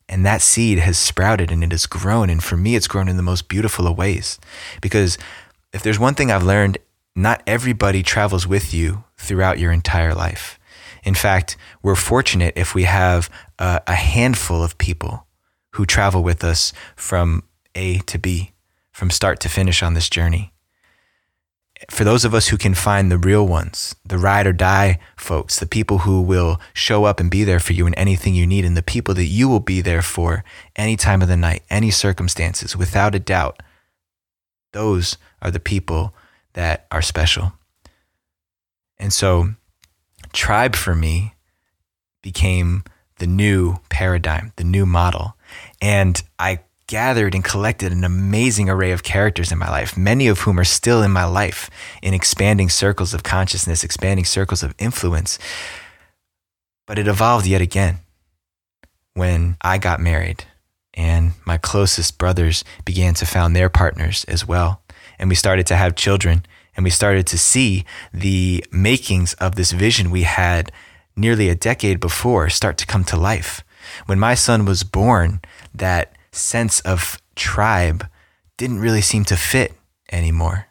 And 0.08 0.26
that 0.26 0.42
seed 0.42 0.78
has 0.78 0.98
sprouted 0.98 1.52
and 1.52 1.62
it 1.62 1.70
has 1.70 1.86
grown. 1.86 2.30
And 2.30 2.42
for 2.42 2.56
me, 2.56 2.74
it's 2.74 2.88
grown 2.88 3.08
in 3.08 3.16
the 3.16 3.22
most 3.22 3.48
beautiful 3.48 3.86
of 3.86 3.96
ways. 3.96 4.38
Because 4.80 5.18
if 5.72 5.82
there's 5.82 6.00
one 6.00 6.14
thing 6.14 6.30
I've 6.30 6.42
learned, 6.42 6.78
not 7.14 7.42
everybody 7.46 8.02
travels 8.02 8.46
with 8.46 8.74
you 8.74 9.04
throughout 9.16 9.58
your 9.58 9.72
entire 9.72 10.14
life. 10.14 10.58
In 11.04 11.14
fact, 11.14 11.56
we're 11.82 11.94
fortunate 11.94 12.54
if 12.56 12.74
we 12.74 12.84
have 12.84 13.30
a, 13.58 13.80
a 13.86 13.94
handful 13.94 14.62
of 14.62 14.78
people 14.78 15.26
who 15.74 15.86
travel 15.86 16.22
with 16.22 16.42
us 16.42 16.72
from 16.96 17.44
A 17.74 17.98
to 18.00 18.18
B, 18.18 18.52
from 18.92 19.10
start 19.10 19.40
to 19.40 19.48
finish 19.48 19.82
on 19.82 19.94
this 19.94 20.10
journey 20.10 20.52
for 21.88 22.04
those 22.04 22.24
of 22.24 22.34
us 22.34 22.48
who 22.48 22.58
can 22.58 22.74
find 22.74 23.10
the 23.10 23.18
real 23.18 23.46
ones, 23.46 23.94
the 24.04 24.18
ride 24.18 24.46
or 24.46 24.52
die 24.52 24.98
folks, 25.16 25.58
the 25.58 25.66
people 25.66 25.98
who 25.98 26.20
will 26.20 26.60
show 26.74 27.04
up 27.04 27.20
and 27.20 27.30
be 27.30 27.44
there 27.44 27.60
for 27.60 27.72
you 27.72 27.86
in 27.86 27.94
anything 27.94 28.34
you 28.34 28.46
need, 28.46 28.64
and 28.64 28.76
the 28.76 28.82
people 28.82 29.14
that 29.14 29.24
you 29.24 29.48
will 29.48 29.60
be 29.60 29.80
there 29.80 30.02
for 30.02 30.44
any 30.76 30.96
time 30.96 31.22
of 31.22 31.28
the 31.28 31.36
night, 31.36 31.62
any 31.70 31.90
circumstances, 31.90 32.76
without 32.76 33.14
a 33.14 33.20
doubt, 33.20 33.62
those 34.72 35.16
are 35.40 35.50
the 35.50 35.60
people 35.60 36.14
that 36.52 36.86
are 36.90 37.02
special. 37.02 37.54
And 38.98 39.12
so, 39.12 39.54
tribe 40.32 40.76
for 40.76 40.94
me 40.94 41.34
became 42.22 42.84
the 43.16 43.26
new 43.26 43.76
paradigm, 43.88 44.52
the 44.56 44.64
new 44.64 44.84
model. 44.84 45.36
And 45.80 46.22
I 46.38 46.60
gathered 46.90 47.36
and 47.36 47.44
collected 47.44 47.92
an 47.92 48.02
amazing 48.02 48.68
array 48.68 48.90
of 48.90 49.04
characters 49.04 49.52
in 49.52 49.58
my 49.58 49.70
life, 49.70 49.96
many 49.96 50.26
of 50.26 50.40
whom 50.40 50.58
are 50.58 50.64
still 50.64 51.04
in 51.04 51.10
my 51.12 51.24
life 51.24 51.70
in 52.02 52.12
expanding 52.12 52.68
circles 52.68 53.14
of 53.14 53.22
consciousness, 53.22 53.84
expanding 53.84 54.24
circles 54.24 54.64
of 54.64 54.74
influence. 54.76 55.38
But 56.88 56.98
it 56.98 57.06
evolved 57.06 57.46
yet 57.46 57.60
again 57.60 57.98
when 59.14 59.56
I 59.62 59.78
got 59.78 60.00
married 60.00 60.46
and 60.92 61.34
my 61.46 61.58
closest 61.58 62.18
brothers 62.18 62.64
began 62.84 63.14
to 63.14 63.24
found 63.24 63.54
their 63.54 63.68
partners 63.68 64.24
as 64.24 64.48
well. 64.48 64.82
And 65.16 65.28
we 65.28 65.36
started 65.36 65.68
to 65.68 65.76
have 65.76 65.94
children 65.94 66.44
and 66.76 66.82
we 66.82 66.90
started 66.90 67.24
to 67.28 67.38
see 67.38 67.84
the 68.12 68.64
makings 68.72 69.34
of 69.34 69.54
this 69.54 69.70
vision 69.70 70.10
we 70.10 70.24
had 70.24 70.72
nearly 71.14 71.48
a 71.48 71.54
decade 71.54 72.00
before 72.00 72.50
start 72.50 72.76
to 72.78 72.86
come 72.86 73.04
to 73.04 73.16
life. 73.16 73.62
When 74.06 74.18
my 74.18 74.34
son 74.34 74.64
was 74.64 74.82
born, 74.82 75.40
that 75.72 76.16
sense 76.32 76.80
of 76.80 77.20
tribe 77.34 78.06
didn't 78.56 78.80
really 78.80 79.00
seem 79.00 79.24
to 79.24 79.36
fit 79.36 79.74
anymore. 80.12 80.66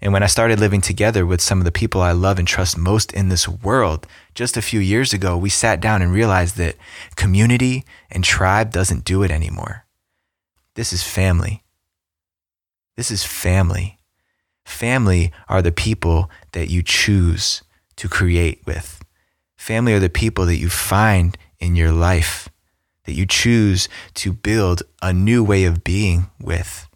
And 0.00 0.12
when 0.12 0.22
I 0.22 0.26
started 0.26 0.60
living 0.60 0.82
together 0.82 1.24
with 1.24 1.40
some 1.40 1.58
of 1.60 1.64
the 1.64 1.72
people 1.72 2.02
I 2.02 2.12
love 2.12 2.38
and 2.38 2.46
trust 2.46 2.76
most 2.76 3.12
in 3.12 3.30
this 3.30 3.48
world, 3.48 4.06
just 4.34 4.56
a 4.56 4.62
few 4.62 4.80
years 4.80 5.14
ago, 5.14 5.36
we 5.36 5.48
sat 5.48 5.80
down 5.80 6.02
and 6.02 6.12
realized 6.12 6.56
that 6.58 6.76
community 7.16 7.84
and 8.10 8.22
tribe 8.22 8.70
doesn't 8.70 9.04
do 9.04 9.22
it 9.22 9.30
anymore. 9.30 9.86
This 10.74 10.92
is 10.92 11.02
family. 11.02 11.62
This 12.96 13.10
is 13.10 13.24
family. 13.24 13.98
Family 14.66 15.32
are 15.48 15.62
the 15.62 15.72
people 15.72 16.30
that 16.52 16.68
you 16.68 16.82
choose 16.82 17.62
to 17.96 18.08
create 18.08 18.60
with. 18.66 19.02
Family 19.56 19.94
are 19.94 20.00
the 20.00 20.10
people 20.10 20.44
that 20.46 20.56
you 20.56 20.68
find 20.68 21.38
in 21.58 21.76
your 21.76 21.92
life 21.92 22.48
that 23.04 23.12
you 23.12 23.26
choose 23.26 23.88
to 24.14 24.32
build 24.32 24.82
a 25.02 25.12
new 25.12 25.44
way 25.44 25.64
of 25.64 25.84
being 25.84 26.30
with. 26.40 26.88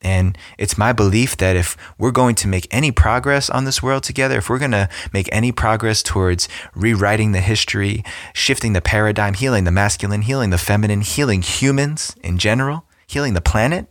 And 0.00 0.38
it's 0.58 0.78
my 0.78 0.92
belief 0.92 1.36
that 1.38 1.56
if 1.56 1.76
we're 1.98 2.12
going 2.12 2.36
to 2.36 2.48
make 2.48 2.68
any 2.70 2.92
progress 2.92 3.50
on 3.50 3.64
this 3.64 3.82
world 3.82 4.04
together, 4.04 4.38
if 4.38 4.48
we're 4.48 4.60
going 4.60 4.70
to 4.70 4.88
make 5.12 5.28
any 5.32 5.50
progress 5.50 6.02
towards 6.04 6.48
rewriting 6.74 7.32
the 7.32 7.40
history, 7.40 8.04
shifting 8.32 8.74
the 8.74 8.80
paradigm, 8.80 9.34
healing 9.34 9.64
the 9.64 9.72
masculine, 9.72 10.22
healing 10.22 10.50
the 10.50 10.58
feminine, 10.58 11.00
healing 11.00 11.42
humans 11.42 12.14
in 12.22 12.38
general, 12.38 12.84
healing 13.08 13.34
the 13.34 13.40
planet, 13.40 13.88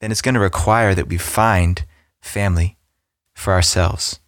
then 0.00 0.10
it's 0.10 0.22
going 0.22 0.34
to 0.34 0.40
require 0.40 0.94
that 0.94 1.08
we 1.08 1.16
find 1.16 1.84
family 2.20 2.76
for 3.32 3.54
ourselves. 3.54 4.20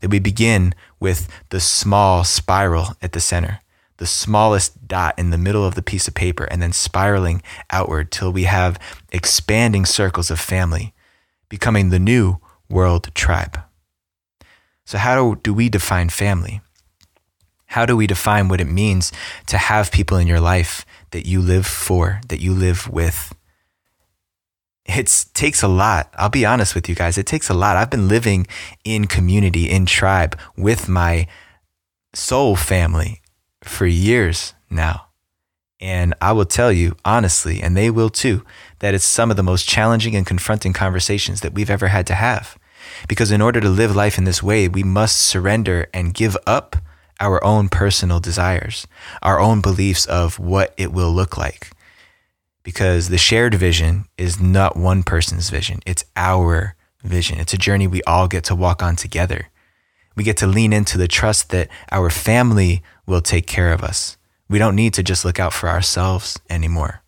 That 0.00 0.10
we 0.10 0.18
begin 0.18 0.74
with 0.98 1.28
the 1.50 1.60
small 1.60 2.24
spiral 2.24 2.96
at 3.02 3.12
the 3.12 3.20
center 3.20 3.60
the 4.02 4.06
smallest 4.06 4.88
dot 4.88 5.16
in 5.16 5.30
the 5.30 5.38
middle 5.38 5.64
of 5.64 5.76
the 5.76 5.80
piece 5.80 6.08
of 6.08 6.14
paper 6.14 6.42
and 6.42 6.60
then 6.60 6.72
spiraling 6.72 7.40
outward 7.70 8.10
till 8.10 8.32
we 8.32 8.42
have 8.42 8.76
expanding 9.12 9.84
circles 9.84 10.28
of 10.28 10.40
family, 10.40 10.92
becoming 11.48 11.90
the 11.90 12.00
new 12.00 12.38
world 12.68 13.14
tribe. 13.14 13.60
So, 14.84 14.98
how 14.98 15.34
do 15.34 15.54
we 15.54 15.68
define 15.68 16.08
family? 16.08 16.62
How 17.66 17.86
do 17.86 17.96
we 17.96 18.08
define 18.08 18.48
what 18.48 18.60
it 18.60 18.66
means 18.66 19.12
to 19.46 19.56
have 19.56 19.92
people 19.92 20.16
in 20.16 20.26
your 20.26 20.40
life 20.40 20.84
that 21.12 21.24
you 21.24 21.40
live 21.40 21.64
for, 21.64 22.20
that 22.26 22.40
you 22.40 22.52
live 22.52 22.88
with? 22.88 23.32
It 24.84 25.26
takes 25.32 25.62
a 25.62 25.68
lot. 25.68 26.12
I'll 26.18 26.28
be 26.28 26.44
honest 26.44 26.74
with 26.74 26.88
you 26.88 26.96
guys. 26.96 27.16
It 27.16 27.26
takes 27.26 27.48
a 27.48 27.54
lot. 27.54 27.76
I've 27.76 27.88
been 27.88 28.08
living 28.08 28.48
in 28.82 29.06
community, 29.06 29.70
in 29.70 29.86
tribe 29.86 30.36
with 30.56 30.88
my 30.88 31.28
soul 32.12 32.56
family 32.56 33.21
for 33.62 33.86
years 33.86 34.54
now. 34.70 35.06
And 35.80 36.14
I 36.20 36.32
will 36.32 36.44
tell 36.44 36.70
you 36.70 36.96
honestly, 37.04 37.60
and 37.60 37.76
they 37.76 37.90
will 37.90 38.10
too, 38.10 38.44
that 38.78 38.94
it's 38.94 39.04
some 39.04 39.30
of 39.30 39.36
the 39.36 39.42
most 39.42 39.68
challenging 39.68 40.14
and 40.14 40.26
confronting 40.26 40.72
conversations 40.72 41.40
that 41.40 41.54
we've 41.54 41.70
ever 41.70 41.88
had 41.88 42.06
to 42.06 42.14
have. 42.14 42.56
Because 43.08 43.32
in 43.32 43.42
order 43.42 43.60
to 43.60 43.68
live 43.68 43.96
life 43.96 44.18
in 44.18 44.24
this 44.24 44.42
way, 44.42 44.68
we 44.68 44.82
must 44.82 45.18
surrender 45.18 45.88
and 45.92 46.14
give 46.14 46.36
up 46.46 46.76
our 47.20 47.42
own 47.44 47.68
personal 47.68 48.20
desires, 48.20 48.86
our 49.22 49.40
own 49.40 49.60
beliefs 49.60 50.06
of 50.06 50.38
what 50.38 50.74
it 50.76 50.92
will 50.92 51.12
look 51.12 51.36
like. 51.36 51.70
Because 52.62 53.08
the 53.08 53.18
shared 53.18 53.54
vision 53.54 54.06
is 54.16 54.40
not 54.40 54.76
one 54.76 55.02
person's 55.02 55.50
vision, 55.50 55.80
it's 55.84 56.04
our 56.16 56.76
vision. 57.02 57.38
It's 57.38 57.54
a 57.54 57.58
journey 57.58 57.86
we 57.86 58.02
all 58.04 58.28
get 58.28 58.44
to 58.44 58.54
walk 58.54 58.82
on 58.82 58.96
together. 58.96 59.48
We 60.14 60.24
get 60.24 60.36
to 60.38 60.46
lean 60.46 60.72
into 60.72 60.98
the 60.98 61.08
trust 61.08 61.50
that 61.50 61.68
our 61.90 62.10
family 62.10 62.82
will 63.06 63.20
take 63.20 63.46
care 63.46 63.72
of 63.72 63.82
us. 63.82 64.16
We 64.48 64.58
don't 64.58 64.76
need 64.76 64.94
to 64.94 65.02
just 65.02 65.24
look 65.24 65.40
out 65.40 65.52
for 65.52 65.68
ourselves 65.68 66.38
anymore. 66.50 67.02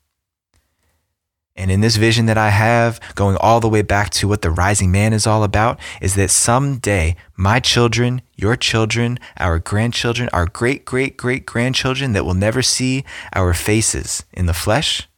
And 1.57 1.71
in 1.71 1.81
this 1.81 1.97
vision 1.97 2.27
that 2.27 2.39
I 2.39 2.51
have, 2.51 3.01
going 3.15 3.37
all 3.37 3.61
the 3.61 3.69
way 3.69 3.83
back 3.83 4.11
to 4.11 4.27
what 4.27 4.43
the 4.43 4.51
rising 4.51 4.91
man 4.91 5.13
is 5.13 5.27
all 5.27 5.45
about, 5.45 5.79
is 6.01 6.17
that 6.17 6.31
someday 6.31 7.15
my 7.37 7.61
children, 7.61 8.23
your 8.35 8.57
children, 8.57 9.21
our 9.37 9.61
grandchildren, 9.61 10.29
our 10.33 10.47
great, 10.47 10.85
great, 10.85 11.17
great 11.17 11.47
grandchildren 11.47 12.13
that 12.13 12.25
will 12.25 12.35
never 12.35 12.61
see 12.61 13.05
our 13.35 13.55
faces 13.55 14.25
in 14.33 14.47
the 14.47 14.55
flesh 14.55 15.09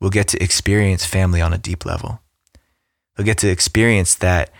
will 0.00 0.10
get 0.10 0.26
to 0.28 0.42
experience 0.42 1.06
family 1.06 1.40
on 1.40 1.52
a 1.52 1.58
deep 1.58 1.86
level. 1.86 2.20
They'll 3.14 3.26
get 3.26 3.38
to 3.38 3.48
experience 3.48 4.16
that 4.16 4.50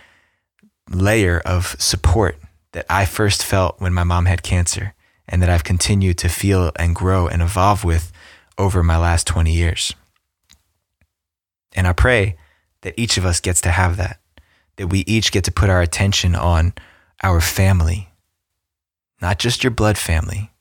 layer 0.89 1.41
of 1.45 1.75
support 1.79 2.39
that 2.71 2.85
I 2.89 3.05
first 3.05 3.43
felt 3.43 3.81
when 3.81 3.93
my 3.93 4.03
mom 4.03 4.25
had 4.25 4.41
cancer 4.41 4.93
and 5.27 5.41
that 5.41 5.49
I've 5.49 5.63
continued 5.63 6.17
to 6.19 6.29
feel 6.29 6.71
and 6.77 6.95
grow 6.95 7.27
and 7.27 7.41
evolve 7.41 7.83
with 7.83 8.11
over 8.57 8.81
my 8.81 8.97
last 8.97 9.27
20 9.27 9.51
years. 9.51 9.93
And 11.73 11.87
I 11.87 11.93
pray 11.93 12.37
that 12.81 12.95
each 12.97 13.17
of 13.17 13.25
us 13.25 13.39
gets 13.39 13.61
to 13.61 13.69
have 13.69 13.97
that, 13.97 14.19
that 14.77 14.87
we 14.87 14.99
each 14.99 15.31
get 15.31 15.43
to 15.45 15.51
put 15.51 15.69
our 15.69 15.81
attention 15.81 16.35
on 16.35 16.73
our 17.23 17.41
family, 17.41 18.09
not 19.21 19.39
just 19.39 19.63
your 19.63 19.71
blood 19.71 19.97
family, 19.97 20.51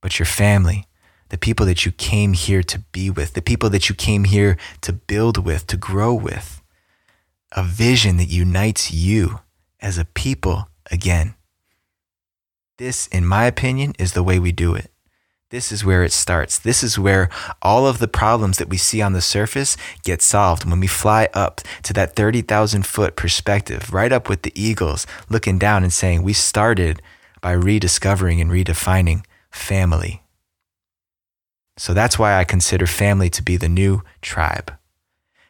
but 0.00 0.18
your 0.18 0.26
family, 0.26 0.86
the 1.28 1.38
people 1.38 1.66
that 1.66 1.84
you 1.84 1.92
came 1.92 2.32
here 2.32 2.62
to 2.62 2.78
be 2.92 3.10
with, 3.10 3.34
the 3.34 3.42
people 3.42 3.68
that 3.70 3.88
you 3.88 3.94
came 3.94 4.24
here 4.24 4.56
to 4.80 4.92
build 4.92 5.44
with, 5.44 5.66
to 5.66 5.76
grow 5.76 6.14
with, 6.14 6.62
a 7.52 7.62
vision 7.62 8.16
that 8.16 8.28
unites 8.28 8.92
you 8.92 9.40
as 9.80 9.98
a 9.98 10.04
people 10.04 10.68
again. 10.90 11.34
This, 12.78 13.06
in 13.06 13.24
my 13.24 13.46
opinion, 13.46 13.94
is 13.98 14.12
the 14.12 14.22
way 14.22 14.38
we 14.38 14.52
do 14.52 14.74
it. 14.74 14.90
This 15.50 15.72
is 15.72 15.84
where 15.84 16.02
it 16.02 16.12
starts. 16.12 16.58
This 16.58 16.82
is 16.82 16.98
where 16.98 17.30
all 17.62 17.86
of 17.86 18.00
the 18.00 18.08
problems 18.08 18.58
that 18.58 18.68
we 18.68 18.76
see 18.76 19.00
on 19.00 19.12
the 19.12 19.20
surface 19.22 19.76
get 20.04 20.20
solved 20.20 20.64
when 20.68 20.80
we 20.80 20.88
fly 20.88 21.28
up 21.32 21.60
to 21.84 21.92
that 21.94 22.16
30,000 22.16 22.84
foot 22.84 23.16
perspective, 23.16 23.92
right 23.94 24.12
up 24.12 24.28
with 24.28 24.42
the 24.42 24.52
eagles, 24.60 25.06
looking 25.30 25.58
down 25.58 25.84
and 25.84 25.92
saying, 25.92 26.22
We 26.22 26.32
started 26.32 27.00
by 27.40 27.52
rediscovering 27.52 28.40
and 28.40 28.50
redefining 28.50 29.24
family. 29.50 30.22
So 31.78 31.94
that's 31.94 32.18
why 32.18 32.36
I 32.36 32.44
consider 32.44 32.86
family 32.86 33.30
to 33.30 33.42
be 33.42 33.56
the 33.56 33.68
new 33.68 34.02
tribe. 34.20 34.72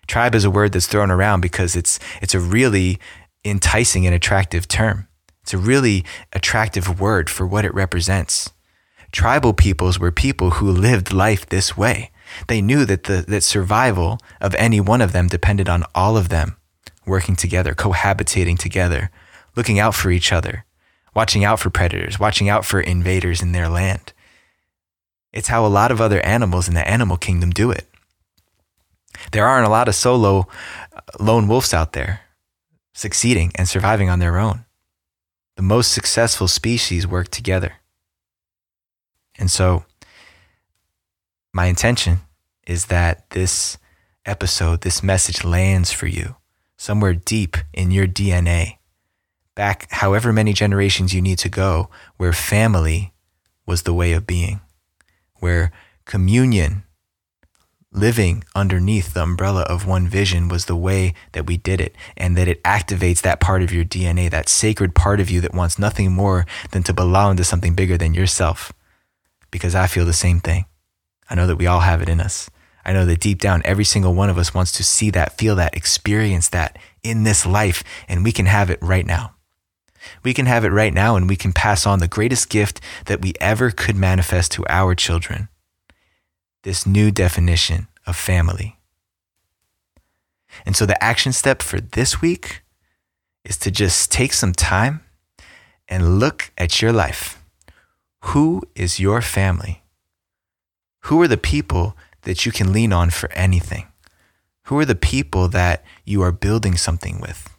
Tribe 0.07 0.35
is 0.35 0.45
a 0.45 0.51
word 0.51 0.73
that's 0.73 0.87
thrown 0.87 1.11
around 1.11 1.41
because 1.41 1.75
it's, 1.75 1.99
it's 2.21 2.35
a 2.35 2.41
really 2.41 2.99
enticing 3.45 4.07
and 4.07 4.15
attractive 4.15 4.69
term. 4.69 5.09
It's 5.47 5.55
a 5.55 5.59
really 5.59 6.05
attractive 6.33 6.99
word 6.99 7.31
for 7.31 7.47
what 7.47 7.65
it 7.65 7.73
represents. 7.73 8.51
Tribal 9.13 9.53
peoples 9.53 9.97
were 9.97 10.11
people 10.11 10.51
who 10.51 10.69
lived 10.69 11.13
life 11.13 11.47
this 11.47 11.77
way. 11.77 12.11
They 12.49 12.61
knew 12.61 12.85
that 12.85 13.05
the 13.05 13.25
that 13.29 13.45
survival 13.45 14.19
of 14.41 14.57
any 14.57 14.81
one 14.81 15.01
of 15.01 15.13
them 15.13 15.29
depended 15.29 15.69
on 15.69 15.85
all 15.95 16.17
of 16.17 16.31
them 16.31 16.57
working 17.07 17.37
together, 17.37 17.75
cohabitating 17.75 18.59
together, 18.59 19.13
looking 19.55 19.79
out 19.79 19.95
for 19.95 20.11
each 20.11 20.33
other, 20.33 20.65
watching 21.15 21.45
out 21.45 21.61
for 21.61 21.71
predators, 21.71 22.19
watching 22.19 22.49
out 22.49 22.65
for 22.65 22.81
invaders 22.81 23.41
in 23.41 23.53
their 23.53 23.69
land. 23.69 24.13
It's 25.33 25.47
how 25.47 25.65
a 25.65 25.69
lot 25.69 25.93
of 25.93 26.01
other 26.01 26.21
animals 26.27 26.67
in 26.67 26.75
the 26.75 26.89
animal 26.89 27.19
kingdom 27.19 27.51
do 27.51 27.71
it. 27.71 27.87
There 29.31 29.47
aren't 29.47 29.69
a 29.69 29.71
lot 29.71 29.87
of 29.87 29.95
solo 29.95 30.49
lone 31.21 31.47
wolves 31.47 31.73
out 31.73 31.93
there 31.93 32.23
succeeding 32.95 33.53
and 33.55 33.69
surviving 33.69 34.11
on 34.11 34.19
their 34.19 34.39
own. 34.39 34.66
The 35.57 35.63
most 35.63 35.93
successful 35.93 36.49
species 36.49 37.07
work 37.07 37.29
together. 37.29 37.75
And 39.39 39.51
so, 39.51 39.85
my 41.53 41.67
intention 41.67 42.21
is 42.67 42.87
that 42.87 43.31
this 43.31 43.79
episode, 44.25 44.83
this 44.83 45.03
message 45.03 45.45
lands 45.45 45.93
for 45.93 46.07
you 46.07 46.37
somewhere 46.77 47.15
deep 47.15 47.57
in 47.73 47.91
your 47.91 48.07
DNA, 48.07 48.79
back 49.55 49.91
however 49.91 50.33
many 50.33 50.53
generations 50.53 51.15
you 51.15 51.23
need 51.23 51.39
to 51.39 51.49
go, 51.49 51.91
where 52.17 52.33
family 52.33 53.13
was 53.65 53.83
the 53.83 53.95
way 53.95 54.13
of 54.13 54.27
being, 54.27 54.61
where 55.37 55.73
communion, 56.05 56.85
living 57.97 58.45
underneath 58.55 59.15
the 59.15 59.23
umbrella 59.23 59.63
of 59.63 59.87
one 59.87 60.07
vision, 60.07 60.49
was 60.49 60.67
the 60.67 60.77
way 60.77 61.15
that 61.33 61.47
we 61.47 61.57
did 61.57 61.81
it, 61.81 61.97
and 62.17 62.37
that 62.37 62.47
it 62.47 62.63
activates 62.63 63.23
that 63.23 63.41
part 63.41 63.63
of 63.63 63.73
your 63.73 63.85
DNA, 63.85 64.31
that 64.31 64.49
sacred 64.49 64.95
part 64.95 65.19
of 65.19 65.31
you 65.31 65.41
that 65.41 65.55
wants 65.55 65.79
nothing 65.79 66.13
more 66.13 66.47
than 66.73 66.83
to 66.83 66.93
belong 66.93 67.37
to 67.37 67.45
something 67.45 67.75
bigger 67.75 67.97
than 67.97 68.15
yourself 68.15 68.73
because 69.51 69.75
I 69.75 69.87
feel 69.87 70.05
the 70.05 70.13
same 70.13 70.41
thing. 70.41 70.67
I 71.31 71.35
know 71.35 71.47
that 71.47 71.57
we 71.57 71.67
all 71.67 71.81
have 71.81 72.03
it 72.03 72.09
in 72.09 72.21
us. 72.21 72.51
I 72.85 72.93
know 72.93 73.07
that 73.07 73.21
deep 73.21 73.41
down, 73.41 73.63
every 73.65 73.85
single 73.85 74.15
one 74.15 74.31
of 74.31 74.39
us 74.39 74.55
wants 74.55 74.71
to 74.73 74.85
see 74.85 75.11
that, 75.11 75.39
feel 75.39 75.57
that, 75.57 75.77
experience 75.77 76.51
that 76.51 76.79
in 77.03 77.25
this 77.25 77.47
life, 77.47 77.83
and 78.09 78.23
we 78.23 78.33
can 78.33 78.47
have 78.47 78.71
it 78.71 78.79
right 78.83 79.07
now. 79.07 79.35
We 80.23 80.35
can 80.35 80.47
have 80.47 80.65
it 80.65 80.71
right 80.71 80.95
now, 80.95 81.17
and 81.17 81.29
we 81.29 81.35
can 81.35 81.53
pass 81.53 81.87
on 81.87 81.99
the 81.99 82.07
greatest 82.07 82.49
gift 82.49 82.81
that 83.07 83.23
we 83.23 83.33
ever 83.41 83.71
could 83.71 83.97
manifest 83.97 84.53
to 84.53 84.65
our 84.69 84.95
children 84.95 85.49
this 86.67 86.85
new 86.85 87.13
definition 87.13 87.87
of 88.09 88.17
family. 88.17 88.77
And 90.67 90.75
so, 90.75 90.85
the 90.85 91.03
action 91.03 91.33
step 91.33 91.63
for 91.63 91.81
this 91.81 92.21
week 92.21 92.63
is 93.45 93.57
to 93.59 93.71
just 93.71 94.11
take 94.11 94.33
some 94.33 94.53
time 94.53 95.01
and 95.87 96.19
look 96.19 96.51
at 96.59 96.83
your 96.83 96.93
life 96.93 97.41
who 98.31 98.63
is 98.75 98.99
your 98.99 99.23
family? 99.23 99.85
Who 101.03 101.23
are 101.23 101.29
the 101.29 101.37
people 101.37 101.97
that 102.23 102.45
you 102.45 102.51
can 102.51 102.73
lean 102.73 102.93
on 102.93 103.11
for 103.11 103.31
anything? 103.35 103.87
Who 104.65 104.77
are 104.81 104.85
the 104.85 104.97
people 104.97 105.47
that 105.47 105.85
you 106.05 106.23
are 106.23 106.33
building 106.33 106.77
something 106.77 107.21
with? 107.21 107.57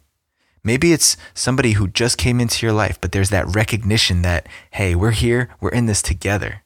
Maybe 0.62 0.92
it's 0.92 1.16
somebody 1.32 1.72
who 1.72 1.88
just 1.88 2.18
came 2.18 2.38
into 2.38 2.66
your 2.66 2.74
life, 2.74 3.00
but 3.00 3.12
there's 3.12 3.30
that 3.30 3.54
recognition 3.54 4.20
that, 4.20 4.46
hey, 4.72 4.94
we're 4.94 5.12
here, 5.12 5.48
we're 5.58 5.70
in 5.70 5.86
this 5.86 6.02
together. 6.02 6.62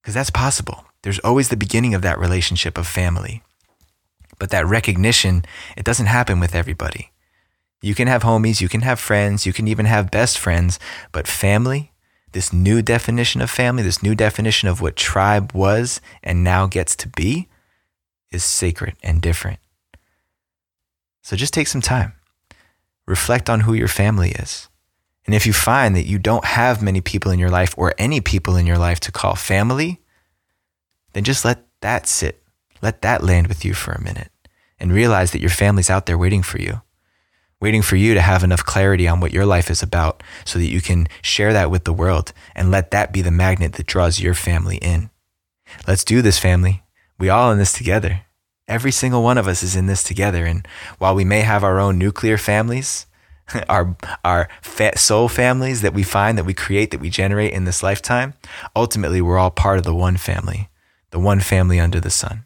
Because 0.00 0.14
that's 0.14 0.30
possible. 0.30 0.84
There's 1.06 1.20
always 1.20 1.50
the 1.50 1.56
beginning 1.56 1.94
of 1.94 2.02
that 2.02 2.18
relationship 2.18 2.76
of 2.76 2.84
family. 2.84 3.40
But 4.40 4.50
that 4.50 4.66
recognition, 4.66 5.44
it 5.76 5.84
doesn't 5.84 6.06
happen 6.06 6.40
with 6.40 6.52
everybody. 6.52 7.12
You 7.80 7.94
can 7.94 8.08
have 8.08 8.24
homies, 8.24 8.60
you 8.60 8.68
can 8.68 8.80
have 8.80 8.98
friends, 8.98 9.46
you 9.46 9.52
can 9.52 9.68
even 9.68 9.86
have 9.86 10.10
best 10.10 10.36
friends, 10.36 10.80
but 11.12 11.28
family, 11.28 11.92
this 12.32 12.52
new 12.52 12.82
definition 12.82 13.40
of 13.40 13.50
family, 13.50 13.84
this 13.84 14.02
new 14.02 14.16
definition 14.16 14.68
of 14.68 14.80
what 14.80 14.96
tribe 14.96 15.52
was 15.54 16.00
and 16.24 16.42
now 16.42 16.66
gets 16.66 16.96
to 16.96 17.08
be, 17.08 17.48
is 18.32 18.42
sacred 18.42 18.96
and 19.00 19.22
different. 19.22 19.60
So 21.22 21.36
just 21.36 21.54
take 21.54 21.68
some 21.68 21.82
time. 21.82 22.14
Reflect 23.06 23.48
on 23.48 23.60
who 23.60 23.74
your 23.74 23.86
family 23.86 24.32
is. 24.32 24.68
And 25.24 25.36
if 25.36 25.46
you 25.46 25.52
find 25.52 25.94
that 25.94 26.08
you 26.08 26.18
don't 26.18 26.46
have 26.46 26.82
many 26.82 27.00
people 27.00 27.30
in 27.30 27.38
your 27.38 27.50
life 27.50 27.76
or 27.78 27.94
any 27.96 28.20
people 28.20 28.56
in 28.56 28.66
your 28.66 28.78
life 28.78 28.98
to 28.98 29.12
call 29.12 29.36
family, 29.36 30.00
then 31.16 31.24
just 31.24 31.44
let 31.44 31.64
that 31.80 32.06
sit. 32.06 32.42
Let 32.82 33.02
that 33.02 33.24
land 33.24 33.46
with 33.46 33.64
you 33.64 33.74
for 33.74 33.92
a 33.92 34.02
minute 34.02 34.30
and 34.78 34.92
realize 34.92 35.30
that 35.30 35.40
your 35.40 35.50
family's 35.50 35.90
out 35.90 36.06
there 36.06 36.18
waiting 36.18 36.42
for 36.42 36.60
you 36.60 36.82
waiting 37.60 37.82
for 37.82 37.96
you 37.96 38.14
to 38.14 38.20
have 38.20 38.44
enough 38.44 38.64
clarity 38.64 39.08
on 39.08 39.20
what 39.20 39.32
your 39.32 39.46
life 39.46 39.70
is 39.70 39.82
about 39.82 40.22
so 40.44 40.58
that 40.58 40.68
you 40.68 40.80
can 40.80 41.08
share 41.22 41.52
that 41.52 41.70
with 41.70 41.84
the 41.84 41.92
world 41.92 42.32
and 42.54 42.70
let 42.70 42.90
that 42.90 43.12
be 43.12 43.22
the 43.22 43.30
magnet 43.30 43.74
that 43.74 43.86
draws 43.86 44.20
your 44.20 44.34
family 44.34 44.76
in. 44.76 45.10
Let's 45.86 46.04
do 46.04 46.22
this, 46.22 46.38
family. 46.38 46.82
We 47.18 47.28
all 47.28 47.50
in 47.50 47.58
this 47.58 47.72
together. 47.72 48.22
Every 48.68 48.92
single 48.92 49.22
one 49.22 49.38
of 49.38 49.48
us 49.48 49.62
is 49.62 49.76
in 49.76 49.86
this 49.86 50.02
together. 50.02 50.44
And 50.44 50.66
while 50.98 51.14
we 51.14 51.24
may 51.24 51.40
have 51.40 51.64
our 51.64 51.80
own 51.80 51.98
nuclear 51.98 52.36
families, 52.36 53.06
our 53.68 53.96
our 54.24 54.48
soul 54.96 55.28
families 55.28 55.80
that 55.80 55.94
we 55.94 56.02
find 56.02 56.36
that 56.36 56.44
we 56.44 56.52
create 56.52 56.90
that 56.90 57.00
we 57.00 57.08
generate 57.08 57.52
in 57.52 57.64
this 57.64 57.82
lifetime, 57.82 58.34
ultimately 58.74 59.20
we're 59.20 59.38
all 59.38 59.50
part 59.50 59.78
of 59.78 59.84
the 59.84 59.94
one 59.94 60.16
family, 60.16 60.68
the 61.16 61.20
one 61.20 61.40
family 61.40 61.80
under 61.80 61.98
the 61.98 62.10
sun. 62.10 62.44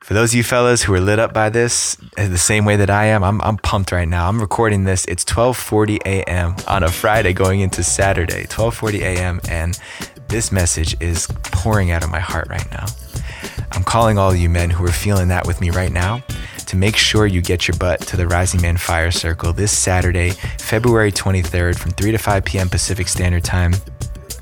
For 0.00 0.14
those 0.14 0.30
of 0.30 0.36
you 0.36 0.44
fellas 0.44 0.84
who 0.84 0.94
are 0.94 1.00
lit 1.00 1.18
up 1.18 1.34
by 1.34 1.50
this 1.50 1.96
uh, 2.16 2.28
the 2.28 2.38
same 2.38 2.64
way 2.64 2.76
that 2.76 2.88
I 2.88 3.06
am, 3.06 3.24
I'm, 3.24 3.40
I'm 3.42 3.56
pumped 3.56 3.90
right 3.90 4.08
now. 4.08 4.28
I'm 4.28 4.40
recording 4.40 4.84
this. 4.84 5.04
It's 5.06 5.24
12:40 5.24 5.98
a.m. 6.06 6.54
on 6.68 6.84
a 6.84 6.88
Friday 6.88 7.32
going 7.32 7.58
into 7.58 7.82
Saturday, 7.82 8.44
12:40 8.44 9.00
a.m. 9.00 9.40
and 9.48 9.76
This 10.28 10.52
message 10.52 10.96
is 11.00 11.26
pouring 11.42 11.90
out 11.90 12.04
of 12.04 12.10
my 12.10 12.20
heart 12.20 12.46
right 12.48 12.70
now. 12.70 12.86
I'm 13.72 13.82
calling 13.82 14.16
all 14.16 14.32
you 14.32 14.48
men 14.48 14.70
who 14.70 14.84
are 14.84 14.92
feeling 14.92 15.26
that 15.28 15.48
with 15.48 15.60
me 15.60 15.70
right 15.70 15.90
now 15.90 16.22
to 16.66 16.76
make 16.76 16.94
sure 16.94 17.26
you 17.26 17.42
get 17.42 17.66
your 17.66 17.76
butt 17.78 18.00
to 18.02 18.16
the 18.16 18.28
Rising 18.28 18.62
Man 18.62 18.76
Fire 18.76 19.10
Circle 19.10 19.54
this 19.54 19.76
Saturday, 19.76 20.30
February 20.58 21.10
23rd 21.10 21.76
from 21.76 21.90
3 21.90 22.12
to 22.12 22.18
5 22.18 22.44
p.m. 22.44 22.68
Pacific 22.68 23.08
Standard 23.08 23.42
Time. 23.42 23.72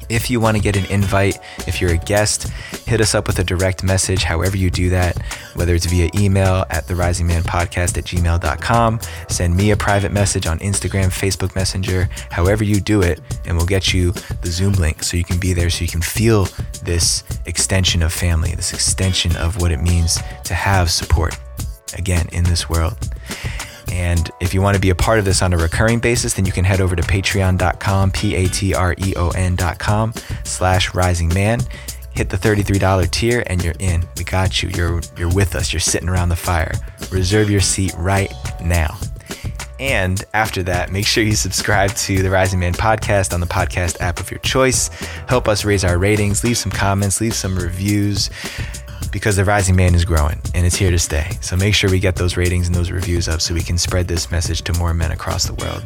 If 0.09 0.31
you 0.31 0.41
want 0.41 0.57
to 0.57 0.63
get 0.63 0.77
an 0.77 0.85
invite, 0.87 1.39
if 1.67 1.81
you're 1.81 1.93
a 1.93 1.99
guest, 1.99 2.49
hit 2.87 3.01
us 3.01 3.15
up 3.15 3.27
with 3.27 3.39
a 3.39 3.45
direct 3.45 3.83
message, 3.83 4.23
however 4.23 4.57
you 4.57 4.71
do 4.71 4.89
that, 4.91 5.21
whether 5.55 5.75
it's 5.75 5.87
via 5.87 6.11
email 6.15 6.65
at 6.71 6.87
the 6.87 6.95
rising 6.95 7.27
man 7.27 7.43
podcast 7.43 7.99
at 7.99 8.05
gmail.com, 8.05 9.01
send 9.29 9.57
me 9.57 9.71
a 9.71 9.77
private 9.77 10.13
message 10.13 10.47
on 10.47 10.59
Instagram, 10.61 11.07
Facebook 11.07 11.55
Messenger, 11.55 12.09
however 12.31 12.65
you 12.65 12.81
do 12.81 13.03
it, 13.03 13.21
and 13.45 13.57
we'll 13.57 13.67
get 13.67 13.93
you 13.93 14.13
the 14.43 14.51
Zoom 14.51 14.73
link 14.75 15.03
so 15.03 15.17
you 15.17 15.25
can 15.25 15.39
be 15.39 15.53
there 15.53 15.71
so 15.71 15.83
you 15.83 15.91
can 15.91 16.03
feel 16.03 16.49
this 16.83 17.25
extension 17.47 18.03
of 18.03 18.13
family, 18.13 18.55
this 18.55 18.73
extension 18.73 19.37
of 19.37 19.61
what 19.61 19.71
it 19.71 19.81
means 19.81 20.21
to 20.45 20.55
have 20.55 20.91
support 20.91 21.39
again 21.97 22.29
in 22.33 22.45
this 22.45 22.69
world. 22.69 22.97
And 23.99 24.31
if 24.39 24.55
you 24.55 24.63
want 24.63 24.77
to 24.77 24.81
be 24.81 24.91
a 24.91 24.95
part 24.95 25.19
of 25.19 25.25
this 25.25 25.43
on 25.43 25.53
a 25.53 25.57
recurring 25.57 25.99
basis, 25.99 26.35
then 26.35 26.47
you 26.47 26.53
can 26.53 26.65
head 26.65 26.81
over 26.81 26.95
to 26.95 27.03
patreon.com, 27.03 28.13
P-A-T-R-E-O-N.com 28.13 28.53
slash 30.45 30.95
rising 30.95 31.35
man. 31.35 31.59
Hit 32.13 32.29
the 32.29 32.37
$33 32.37 33.11
tier 33.11 33.43
and 33.49 33.63
you're 33.63 33.75
in. 33.81 34.07
We 34.17 34.23
got 34.23 34.63
you. 34.63 34.69
You're 34.69 35.01
you're 35.17 35.35
with 35.35 35.57
us. 35.57 35.73
You're 35.73 35.81
sitting 35.81 36.09
around 36.09 36.29
the 36.29 36.37
fire. 36.37 36.71
Reserve 37.11 37.51
your 37.51 37.61
seat 37.61 37.93
right 37.99 38.33
now. 38.63 38.97
And 39.81 40.25
after 40.33 40.63
that, 40.65 40.93
make 40.93 41.07
sure 41.07 41.25
you 41.25 41.35
subscribe 41.35 41.91
to 41.91 42.23
the 42.23 42.31
Rising 42.31 42.61
Man 42.61 42.75
podcast 42.75 43.35
on 43.35 43.41
the 43.41 43.47
podcast 43.47 44.01
app 44.01 44.21
of 44.21 44.31
your 44.31 44.41
choice. 44.41 44.89
Help 45.29 45.49
us 45.49 45.65
raise 45.65 45.85
our 45.85 45.99
ratings, 45.99 46.45
leave 46.45 46.59
some 46.59 46.71
comments, 46.71 47.21
leave 47.21 47.35
some 47.35 47.57
reviews 47.57 48.31
because 49.11 49.37
the 49.37 49.45
Rising 49.45 49.77
Man 49.77 49.95
is 49.95 50.05
growing 50.05 50.41
and 50.55 50.67
it's 50.67 50.77
here 50.77 50.91
to 50.91 50.99
stay. 50.99 51.31
So 51.41 51.57
make 51.57 51.75
sure 51.75 51.91
we 51.91 52.01
get 52.01 52.17
those 52.17 52.37
ratings 52.37 52.67
and 52.67 52.75
those 52.75 52.91
reviews 52.91 53.29
up 53.29 53.41
so 53.41 53.55
we 53.55 53.63
can 53.63 53.79
spread 53.79 54.09
this 54.09 54.31
message 54.31 54.63
to 54.63 54.73
more 54.75 54.95
men 54.95 55.13
across 55.13 55.45
the 55.45 55.55
world. 55.55 55.83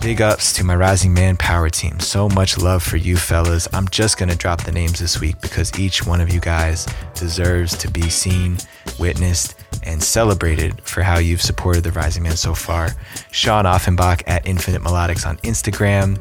Big 0.00 0.20
ups 0.20 0.52
to 0.52 0.62
my 0.62 0.76
Rising 0.76 1.12
Man 1.12 1.36
Power 1.36 1.68
Team. 1.68 1.98
So 2.00 2.28
much 2.28 2.58
love 2.58 2.82
for 2.82 2.96
you 2.96 3.16
fellas. 3.16 3.66
I'm 3.72 3.88
just 3.88 4.18
going 4.18 4.28
to 4.28 4.36
drop 4.36 4.62
the 4.62 4.70
names 4.70 5.00
this 5.00 5.20
week 5.20 5.40
because 5.40 5.76
each 5.78 6.06
one 6.06 6.20
of 6.20 6.32
you 6.32 6.38
guys 6.38 6.86
deserves 7.14 7.76
to 7.78 7.90
be 7.90 8.08
seen, 8.08 8.58
witnessed, 8.98 9.54
and 9.82 10.02
celebrated 10.02 10.80
for 10.82 11.02
how 11.02 11.18
you've 11.18 11.40
supported 11.40 11.84
the 11.84 11.92
Rising 11.92 12.24
Man 12.24 12.36
so 12.36 12.54
far. 12.54 12.90
Sean 13.30 13.66
Offenbach 13.66 14.22
at 14.26 14.46
Infinite 14.46 14.82
Melodics 14.82 15.26
on 15.26 15.36
Instagram, 15.38 16.18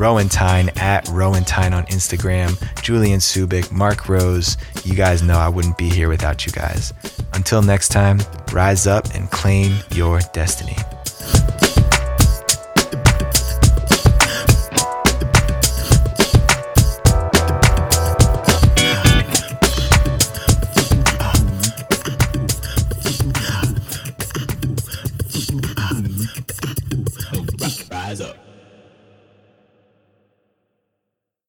Rowan 0.00 0.28
Tyne 0.28 0.70
at 0.76 1.08
Rowan 1.08 1.44
Tyne 1.44 1.74
on 1.74 1.84
Instagram, 1.86 2.56
Julian 2.82 3.20
Subic, 3.20 3.72
Mark 3.72 4.08
Rose. 4.08 4.56
You 4.84 4.94
guys 4.94 5.22
know 5.22 5.36
I 5.36 5.48
wouldn't 5.48 5.78
be 5.78 5.88
here 5.88 6.08
without 6.08 6.46
you 6.46 6.52
guys. 6.52 6.92
Until 7.34 7.62
next 7.62 7.88
time, 7.88 8.20
rise 8.52 8.86
up 8.86 9.14
and 9.14 9.30
claim 9.30 9.76
your 9.90 10.20
destiny. 10.32 10.76